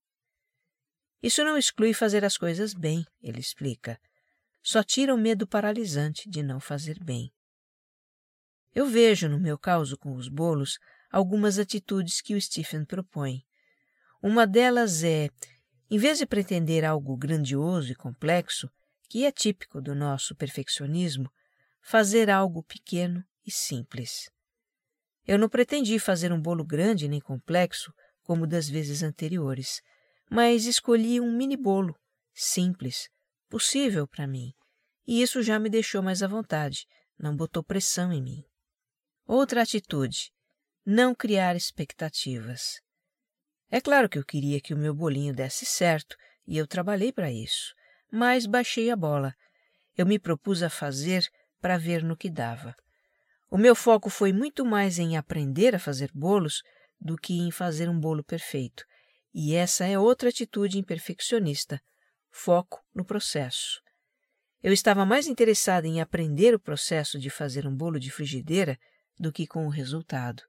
Isso 1.23 1.43
não 1.45 1.57
exclui 1.57 1.95
fazer 1.95 2.25
as 2.25 2.37
coisas 2.37 2.75
bem, 2.75 3.07
ele 3.23 3.41
explica. 3.41 3.99
Só 4.63 4.83
tira 4.83 5.15
o 5.15 5.19
medo 5.19 5.47
paralisante 5.47 6.29
de 6.29 6.43
não 6.43 6.61
fazer 6.61 7.03
bem. 7.03 7.33
Eu 8.75 8.87
vejo 8.87 9.29
no 9.29 9.39
meu 9.39 9.57
caso 9.57 9.97
com 9.97 10.17
os 10.17 10.29
bolos 10.29 10.79
algumas 11.11 11.59
atitudes 11.59 12.21
que 12.21 12.35
o 12.35 12.41
Stephen 12.41 12.85
propõe. 12.85 13.45
Uma 14.21 14.47
delas 14.47 15.05
é, 15.05 15.29
em 15.89 15.97
vez 15.97 16.19
de 16.19 16.27
pretender 16.27 16.85
algo 16.85 17.17
grandioso 17.17 17.93
e 17.93 17.95
complexo, 17.95 18.69
que 19.15 19.25
é 19.25 19.31
típico 19.31 19.81
do 19.81 19.95
nosso 19.95 20.35
perfeccionismo, 20.35 21.31
fazer 21.81 22.29
algo 22.29 22.65
pequeno 22.65 23.25
e 23.47 23.51
simples. 23.53 24.29
Eu 25.25 25.39
não 25.39 25.49
pretendi 25.49 26.01
fazer 26.01 26.33
um 26.33 26.43
bolo 26.43 26.65
grande 26.65 27.07
nem 27.07 27.21
complexo, 27.21 27.95
como 28.25 28.45
das 28.45 28.69
vezes 28.69 29.05
anteriores 29.05 29.81
mas 30.29 30.65
escolhi 30.65 31.21
um 31.21 31.31
mini 31.31 31.57
bolo, 31.57 31.97
simples, 32.33 33.09
possível 33.49 34.09
para 34.09 34.27
mim, 34.27 34.53
e 35.07 35.23
isso 35.23 35.45
já 35.45 35.61
me 35.61 35.71
deixou 35.71 36.03
mais 36.03 36.21
à 36.21 36.27
vontade, 36.27 36.85
não 37.17 37.37
botou 37.37 37.63
pressão 37.63 38.13
em 38.13 38.21
mim. 38.21 38.45
Outra 39.29 39.63
atitude: 39.63 40.33
não 40.85 41.15
criar 41.15 41.55
expectativas. 41.55 42.81
É 43.71 43.81
claro 43.81 44.09
que 44.09 44.19
eu 44.19 44.25
queria 44.25 44.61
que 44.61 44.75
o 44.75 44.77
meu 44.77 44.93
bolinho 44.93 45.33
desse 45.33 45.65
certo 45.65 46.17
e 46.45 46.59
eu 46.59 46.67
trabalhei 46.67 47.13
para 47.13 47.31
isso, 47.31 47.77
mas 48.15 48.47
baixei 48.47 48.91
a 48.91 48.97
bola. 48.97 49.35
Eu 49.97 50.07
me 50.07 50.21
propus 50.21 50.63
a 50.63 50.71
fazer 50.71 51.27
para 51.61 51.77
ver 51.77 52.05
no 52.05 52.17
que 52.17 52.31
dava. 52.31 52.75
O 53.51 53.59
meu 53.59 53.75
foco 53.75 54.09
foi 54.09 54.33
muito 54.33 54.65
mais 54.65 55.01
em 55.01 55.17
aprender 55.17 55.75
a 55.75 55.81
fazer 55.81 56.11
bolos 56.15 56.63
do 57.01 57.17
que 57.17 57.35
em 57.35 57.51
fazer 57.51 57.89
um 57.89 57.99
bolo 57.99 58.23
perfeito, 58.23 58.85
e 59.35 59.55
essa 59.55 59.85
é 59.85 59.99
outra 59.99 60.29
atitude 60.29 60.79
imperfeccionista: 60.79 61.81
foco 62.31 62.81
no 62.95 63.05
processo. 63.05 63.81
Eu 64.63 64.73
estava 64.73 65.05
mais 65.05 65.27
interessada 65.27 65.87
em 65.87 66.01
aprender 66.01 66.55
o 66.55 66.61
processo 66.61 67.19
de 67.19 67.31
fazer 67.31 67.67
um 67.67 67.77
bolo 67.77 67.99
de 67.99 68.11
frigideira 68.11 68.79
do 69.19 69.33
que 69.33 69.47
com 69.47 69.67
o 69.67 69.71
resultado. 69.71 70.43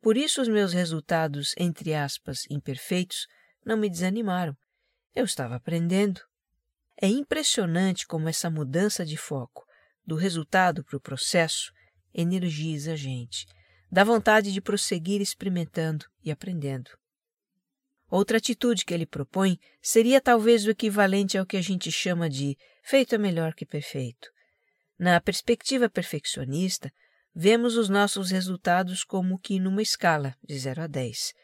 Por 0.00 0.16
isso, 0.16 0.40
os 0.40 0.48
meus 0.48 0.72
resultados, 0.72 1.54
entre 1.58 1.94
aspas, 1.94 2.40
imperfeitos, 2.50 3.26
não 3.64 3.76
me 3.76 3.90
desanimaram. 3.90 4.56
Eu 5.14 5.24
estava 5.24 5.56
aprendendo. 5.56 6.20
É 7.00 7.06
impressionante 7.06 8.06
como 8.06 8.28
essa 8.28 8.50
mudança 8.50 9.04
de 9.04 9.16
foco, 9.16 9.64
do 10.04 10.14
resultado 10.14 10.84
para 10.84 10.96
o 10.96 11.00
processo, 11.00 11.72
energiza 12.14 12.92
a 12.92 12.96
gente, 12.96 13.46
dá 13.90 14.02
vontade 14.02 14.52
de 14.52 14.60
prosseguir 14.60 15.20
experimentando 15.20 16.06
e 16.24 16.30
aprendendo. 16.30 16.90
Outra 18.08 18.38
atitude 18.38 18.84
que 18.84 18.94
ele 18.94 19.04
propõe 19.04 19.58
seria 19.82 20.20
talvez 20.20 20.64
o 20.64 20.70
equivalente 20.70 21.36
ao 21.36 21.44
que 21.44 21.56
a 21.56 21.62
gente 21.62 21.90
chama 21.90 22.30
de 22.30 22.56
feito 22.82 23.14
é 23.14 23.18
melhor 23.18 23.52
que 23.52 23.66
perfeito. 23.66 24.30
Na 24.98 25.20
perspectiva 25.20 25.90
perfeccionista, 25.90 26.90
vemos 27.34 27.76
os 27.76 27.88
nossos 27.88 28.30
resultados 28.30 29.04
como 29.04 29.38
que 29.38 29.58
numa 29.58 29.82
escala 29.82 30.34
de 30.42 30.58
0 30.58 30.82
a 30.82 30.86
10. 30.86 31.34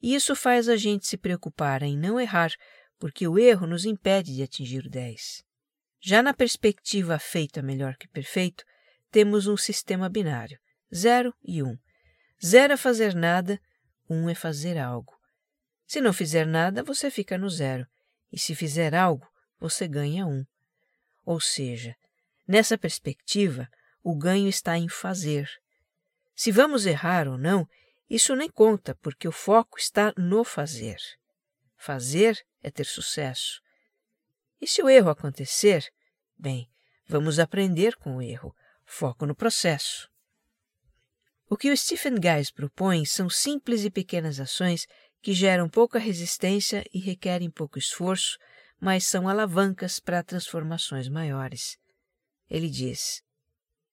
E 0.00 0.14
isso 0.14 0.34
faz 0.34 0.68
a 0.68 0.76
gente 0.76 1.06
se 1.06 1.16
preocupar 1.16 1.82
em 1.82 1.98
não 1.98 2.18
errar, 2.18 2.52
porque 3.02 3.26
o 3.26 3.36
erro 3.36 3.66
nos 3.66 3.84
impede 3.84 4.32
de 4.32 4.44
atingir 4.44 4.86
o 4.86 4.88
10. 4.88 5.42
Já 6.00 6.22
na 6.22 6.32
perspectiva 6.32 7.18
feito 7.18 7.58
é 7.58 7.62
melhor 7.62 7.96
que 7.96 8.06
perfeito, 8.06 8.64
temos 9.10 9.48
um 9.48 9.56
sistema 9.56 10.08
binário, 10.08 10.56
0 10.94 11.34
e 11.42 11.64
1. 11.64 11.66
Um. 11.66 11.78
0 12.40 12.74
é 12.74 12.76
fazer 12.76 13.12
nada, 13.12 13.60
1 14.08 14.14
um 14.14 14.30
é 14.30 14.36
fazer 14.36 14.78
algo. 14.78 15.12
Se 15.84 16.00
não 16.00 16.12
fizer 16.12 16.46
nada, 16.46 16.84
você 16.84 17.10
fica 17.10 17.36
no 17.36 17.50
zero, 17.50 17.84
e 18.30 18.38
se 18.38 18.54
fizer 18.54 18.94
algo, 18.94 19.26
você 19.58 19.88
ganha 19.88 20.24
um. 20.24 20.44
Ou 21.24 21.40
seja, 21.40 21.96
nessa 22.46 22.78
perspectiva, 22.78 23.68
o 24.00 24.16
ganho 24.16 24.48
está 24.48 24.78
em 24.78 24.88
fazer. 24.88 25.50
Se 26.36 26.52
vamos 26.52 26.86
errar 26.86 27.26
ou 27.26 27.36
não, 27.36 27.66
isso 28.08 28.36
nem 28.36 28.48
conta, 28.48 28.94
porque 29.02 29.26
o 29.26 29.32
foco 29.32 29.76
está 29.76 30.14
no 30.16 30.44
fazer. 30.44 30.98
Fazer 31.76 32.40
é 32.62 32.70
ter 32.70 32.84
sucesso. 32.84 33.60
E 34.60 34.66
se 34.66 34.82
o 34.82 34.88
erro 34.88 35.10
acontecer, 35.10 35.92
bem, 36.38 36.70
vamos 37.06 37.38
aprender 37.38 37.96
com 37.96 38.16
o 38.16 38.22
erro. 38.22 38.54
Foco 38.84 39.26
no 39.26 39.34
processo. 39.34 40.08
O 41.48 41.56
que 41.56 41.70
o 41.70 41.76
Stephen 41.76 42.14
Guys 42.14 42.50
propõe 42.50 43.04
são 43.04 43.28
simples 43.28 43.84
e 43.84 43.90
pequenas 43.90 44.38
ações 44.38 44.86
que 45.20 45.32
geram 45.32 45.68
pouca 45.68 45.98
resistência 45.98 46.84
e 46.92 46.98
requerem 46.98 47.50
pouco 47.50 47.78
esforço, 47.78 48.38
mas 48.80 49.04
são 49.04 49.28
alavancas 49.28 50.00
para 50.00 50.22
transformações 50.22 51.08
maiores. 51.08 51.78
Ele 52.50 52.68
diz: 52.68 53.22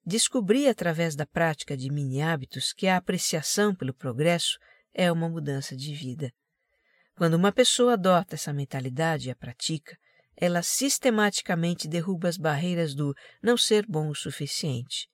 Descobri 0.05 0.67
através 0.67 1.15
da 1.15 1.25
prática 1.25 1.77
de 1.77 1.91
mini 1.91 2.21
hábitos 2.21 2.73
que 2.73 2.87
a 2.87 2.97
apreciação 2.97 3.75
pelo 3.75 3.93
progresso 3.93 4.57
é 4.93 5.11
uma 5.11 5.29
mudança 5.29 5.75
de 5.75 5.93
vida. 5.93 6.33
Quando 7.19 7.33
uma 7.33 7.51
pessoa 7.51 7.95
adota 7.95 8.35
essa 8.35 8.53
mentalidade 8.53 9.27
e 9.27 9.31
a 9.31 9.35
pratica, 9.35 9.97
ela 10.37 10.63
sistematicamente 10.63 11.85
derruba 11.85 12.29
as 12.29 12.37
barreiras 12.37 12.95
do 12.95 13.13
não 13.43 13.57
ser 13.57 13.85
bom 13.85 14.07
o 14.07 14.15
suficiente. 14.15 15.09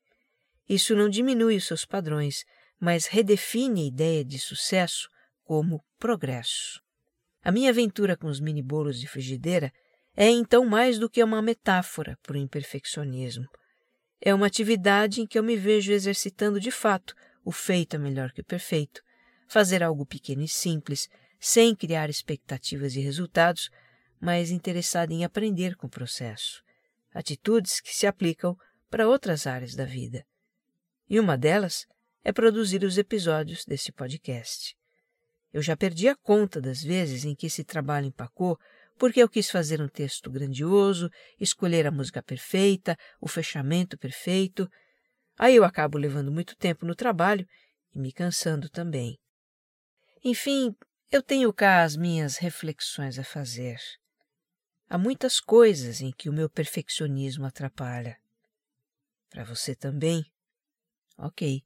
Isso 0.70 0.96
não 0.96 1.10
diminui 1.10 1.58
os 1.58 1.66
seus 1.66 1.84
padrões, 1.84 2.44
mas 2.80 3.08
redefine 3.08 3.82
a 3.82 3.88
ideia 3.88 4.24
de 4.24 4.38
sucesso 4.38 5.10
como 5.44 5.84
progresso. 5.98 6.80
A 7.44 7.52
minha 7.52 7.72
aventura 7.72 8.16
com 8.16 8.28
os 8.28 8.40
mini 8.40 8.62
bolos 8.62 9.00
de 9.00 9.08
frigideira 9.08 9.72
é 10.16 10.30
então 10.30 10.64
mais 10.64 11.00
do 11.00 11.10
que 11.10 11.24
uma 11.24 11.42
metáfora 11.42 12.20
para 12.22 12.36
o 12.36 12.40
imperfeccionismo. 12.40 13.48
É 14.22 14.32
uma 14.32 14.46
atividade 14.46 15.22
em 15.22 15.26
que 15.26 15.40
eu 15.40 15.44
me 15.44 15.58
vejo 15.58 15.92
exercitando 15.92 16.60
de 16.60 16.70
fato 16.70 17.16
o 17.44 17.52
feito 17.52 17.96
é 17.96 17.98
melhor 17.98 18.32
que 18.32 18.42
o 18.42 18.46
perfeito, 18.46 19.02
fazer 19.48 19.82
algo 19.82 20.06
pequeno 20.06 20.44
e 20.44 20.48
simples, 20.48 21.10
sem 21.48 21.76
criar 21.76 22.10
expectativas 22.10 22.96
e 22.96 23.02
resultados, 23.02 23.70
mas 24.20 24.50
interessada 24.50 25.14
em 25.14 25.24
aprender 25.24 25.76
com 25.76 25.86
o 25.86 25.90
processo. 25.90 26.64
Atitudes 27.14 27.80
que 27.80 27.96
se 27.96 28.08
aplicam 28.08 28.58
para 28.90 29.08
outras 29.08 29.46
áreas 29.46 29.76
da 29.76 29.86
vida. 29.86 30.26
E 31.08 31.20
uma 31.20 31.38
delas 31.38 31.86
é 32.24 32.34
produzir 32.34 32.84
os 32.84 32.98
episódios 32.98 33.64
desse 33.64 33.92
podcast. 33.92 34.76
Eu 35.54 35.62
já 35.62 35.78
perdi 35.78 36.08
a 36.08 36.16
conta 36.16 36.60
das 36.60 36.82
vezes 36.82 37.26
em 37.26 37.36
que 37.36 37.46
esse 37.46 37.64
trabalho 37.64 38.08
empacou 38.08 38.58
porque 38.98 39.22
eu 39.22 39.30
quis 39.30 39.52
fazer 39.52 39.80
um 39.80 39.88
texto 39.88 40.32
grandioso, 40.32 41.12
escolher 41.40 41.86
a 41.86 41.92
música 41.92 42.24
perfeita, 42.24 42.98
o 43.22 43.28
fechamento 43.28 44.00
perfeito. 44.00 44.68
Aí 45.38 45.56
eu 45.56 45.64
acabo 45.64 46.00
levando 46.00 46.32
muito 46.32 46.56
tempo 46.56 46.88
no 46.88 46.96
trabalho 46.96 47.46
e 47.94 48.00
me 48.00 48.12
cansando 48.12 48.68
também. 48.68 49.20
Enfim, 50.24 50.76
eu 51.16 51.24
tenho 51.24 51.54
cá 51.54 51.82
as 51.84 51.96
minhas 51.96 52.36
reflexões 52.36 53.18
a 53.18 53.24
fazer. 53.24 53.80
Há 54.90 54.98
muitas 54.98 55.40
coisas 55.40 56.02
em 56.02 56.12
que 56.12 56.28
o 56.28 56.34
meu 56.34 56.50
perfeccionismo 56.50 57.46
atrapalha. 57.46 58.18
Para 59.30 59.46
você 59.46 59.74
também? 59.74 60.26
Ok. 61.18 61.64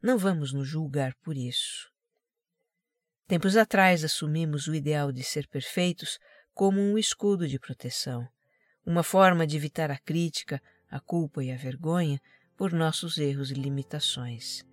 Não 0.00 0.16
vamos 0.16 0.52
nos 0.52 0.68
julgar 0.68 1.16
por 1.16 1.36
isso. 1.36 1.90
Tempos 3.26 3.56
atrás 3.56 4.04
assumimos 4.04 4.68
o 4.68 4.74
ideal 4.74 5.10
de 5.10 5.24
ser 5.24 5.48
perfeitos 5.48 6.20
como 6.54 6.80
um 6.80 6.96
escudo 6.96 7.48
de 7.48 7.58
proteção, 7.58 8.24
uma 8.86 9.02
forma 9.02 9.48
de 9.48 9.56
evitar 9.56 9.90
a 9.90 9.98
crítica, 9.98 10.62
a 10.88 11.00
culpa 11.00 11.42
e 11.42 11.50
a 11.50 11.56
vergonha 11.56 12.20
por 12.56 12.72
nossos 12.72 13.18
erros 13.18 13.50
e 13.50 13.54
limitações. 13.54 14.64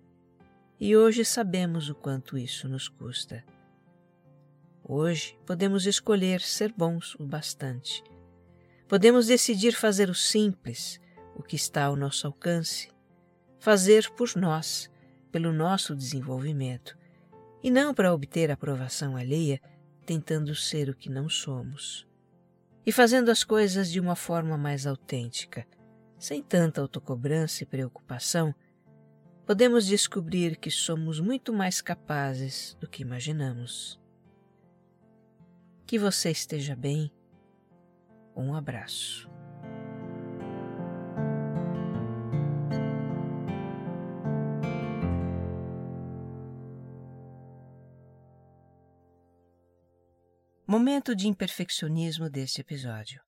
E 0.78 0.96
hoje 0.96 1.24
sabemos 1.24 1.90
o 1.90 1.96
quanto 1.96 2.38
isso 2.38 2.68
nos 2.68 2.88
custa. 2.88 3.44
Hoje 4.88 5.38
podemos 5.46 5.86
escolher 5.86 6.40
ser 6.40 6.72
bons 6.72 7.14
o 7.16 7.24
bastante. 7.24 8.02
Podemos 8.88 9.26
decidir 9.26 9.72
fazer 9.72 10.08
o 10.08 10.14
simples, 10.14 10.98
o 11.36 11.42
que 11.42 11.56
está 11.56 11.84
ao 11.84 11.94
nosso 11.94 12.26
alcance, 12.26 12.88
fazer 13.60 14.10
por 14.16 14.34
nós, 14.34 14.90
pelo 15.30 15.52
nosso 15.52 15.94
desenvolvimento, 15.94 16.96
e 17.62 17.70
não 17.70 17.92
para 17.92 18.14
obter 18.14 18.50
aprovação 18.50 19.14
alheia, 19.14 19.60
tentando 20.06 20.54
ser 20.54 20.88
o 20.88 20.96
que 20.96 21.10
não 21.10 21.28
somos 21.28 22.08
e 22.88 22.92
fazendo 22.92 23.30
as 23.30 23.44
coisas 23.44 23.92
de 23.92 24.00
uma 24.00 24.16
forma 24.16 24.56
mais 24.56 24.86
autêntica, 24.86 25.66
sem 26.18 26.42
tanta 26.42 26.80
autocobrança 26.80 27.62
e 27.62 27.66
preocupação, 27.66 28.54
podemos 29.44 29.84
descobrir 29.84 30.56
que 30.56 30.70
somos 30.70 31.20
muito 31.20 31.52
mais 31.52 31.82
capazes 31.82 32.78
do 32.80 32.88
que 32.88 33.02
imaginamos. 33.02 34.00
Que 35.88 35.98
você 35.98 36.30
esteja 36.30 36.76
bem. 36.76 37.10
Um 38.36 38.54
abraço. 38.54 39.26
Momento 50.66 51.16
de 51.16 51.26
imperfeccionismo 51.26 52.28
deste 52.28 52.60
episódio. 52.60 53.22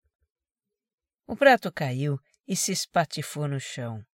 O 1.27 1.35
prato 1.35 1.73
caiu 1.73 2.21
e 2.47 2.55
se 2.55 2.73
espatifou 2.73 3.49
no 3.49 3.59
chão. 3.59 4.05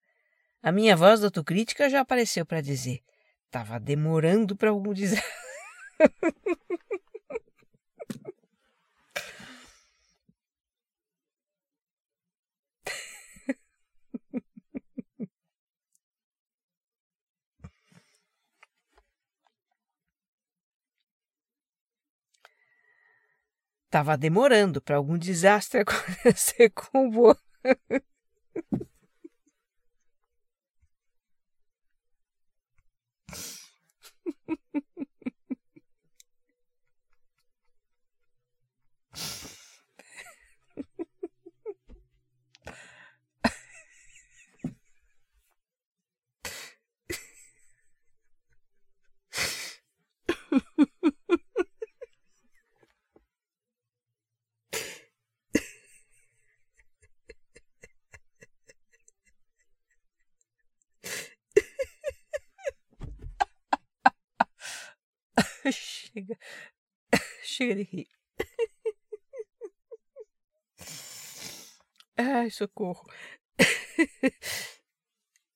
A 0.63 0.71
minha 0.71 0.95
voz 0.95 1.19
da 1.19 1.27
autocrítica 1.27 1.89
já 1.89 1.99
apareceu 1.99 2.45
para 2.45 2.61
dizer: 2.61 3.01
estava 3.45 3.77
demorando 3.77 4.55
para 4.55 4.69
algum 4.69 4.93
dizer. 4.93 5.21
Estava 23.97 24.15
demorando 24.15 24.79
para 24.79 24.95
algum 24.95 25.17
desastre 25.17 25.81
acontecer 25.81 26.69
com 26.69 27.07
o 27.07 27.11
vô. 27.11 27.35
Chega 67.57 67.73
de 67.73 67.81
rir. 67.81 68.07
Ai, 72.15 72.51
socorro. 72.51 73.03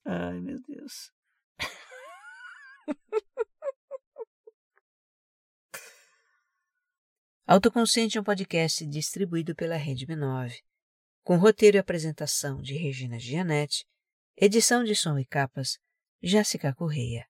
Ai, 0.04 0.40
meu 0.40 0.60
Deus. 0.64 1.12
Autoconsciente 7.46 8.18
é 8.18 8.22
um 8.22 8.24
podcast 8.24 8.84
distribuído 8.88 9.56
pela 9.56 9.76
Rede 9.76 10.08
B9, 10.08 10.64
com 11.24 11.38
roteiro 11.38 11.78
e 11.78 11.80
apresentação 11.80 12.64
de 12.64 12.76
Regina 12.76 13.20
Gianetti, 13.20 13.86
edição 14.36 14.84
de 14.84 14.96
som 14.96 15.20
e 15.20 15.26
capas, 15.26 15.78
Jéssica 16.20 16.74
Correia. 16.74 17.30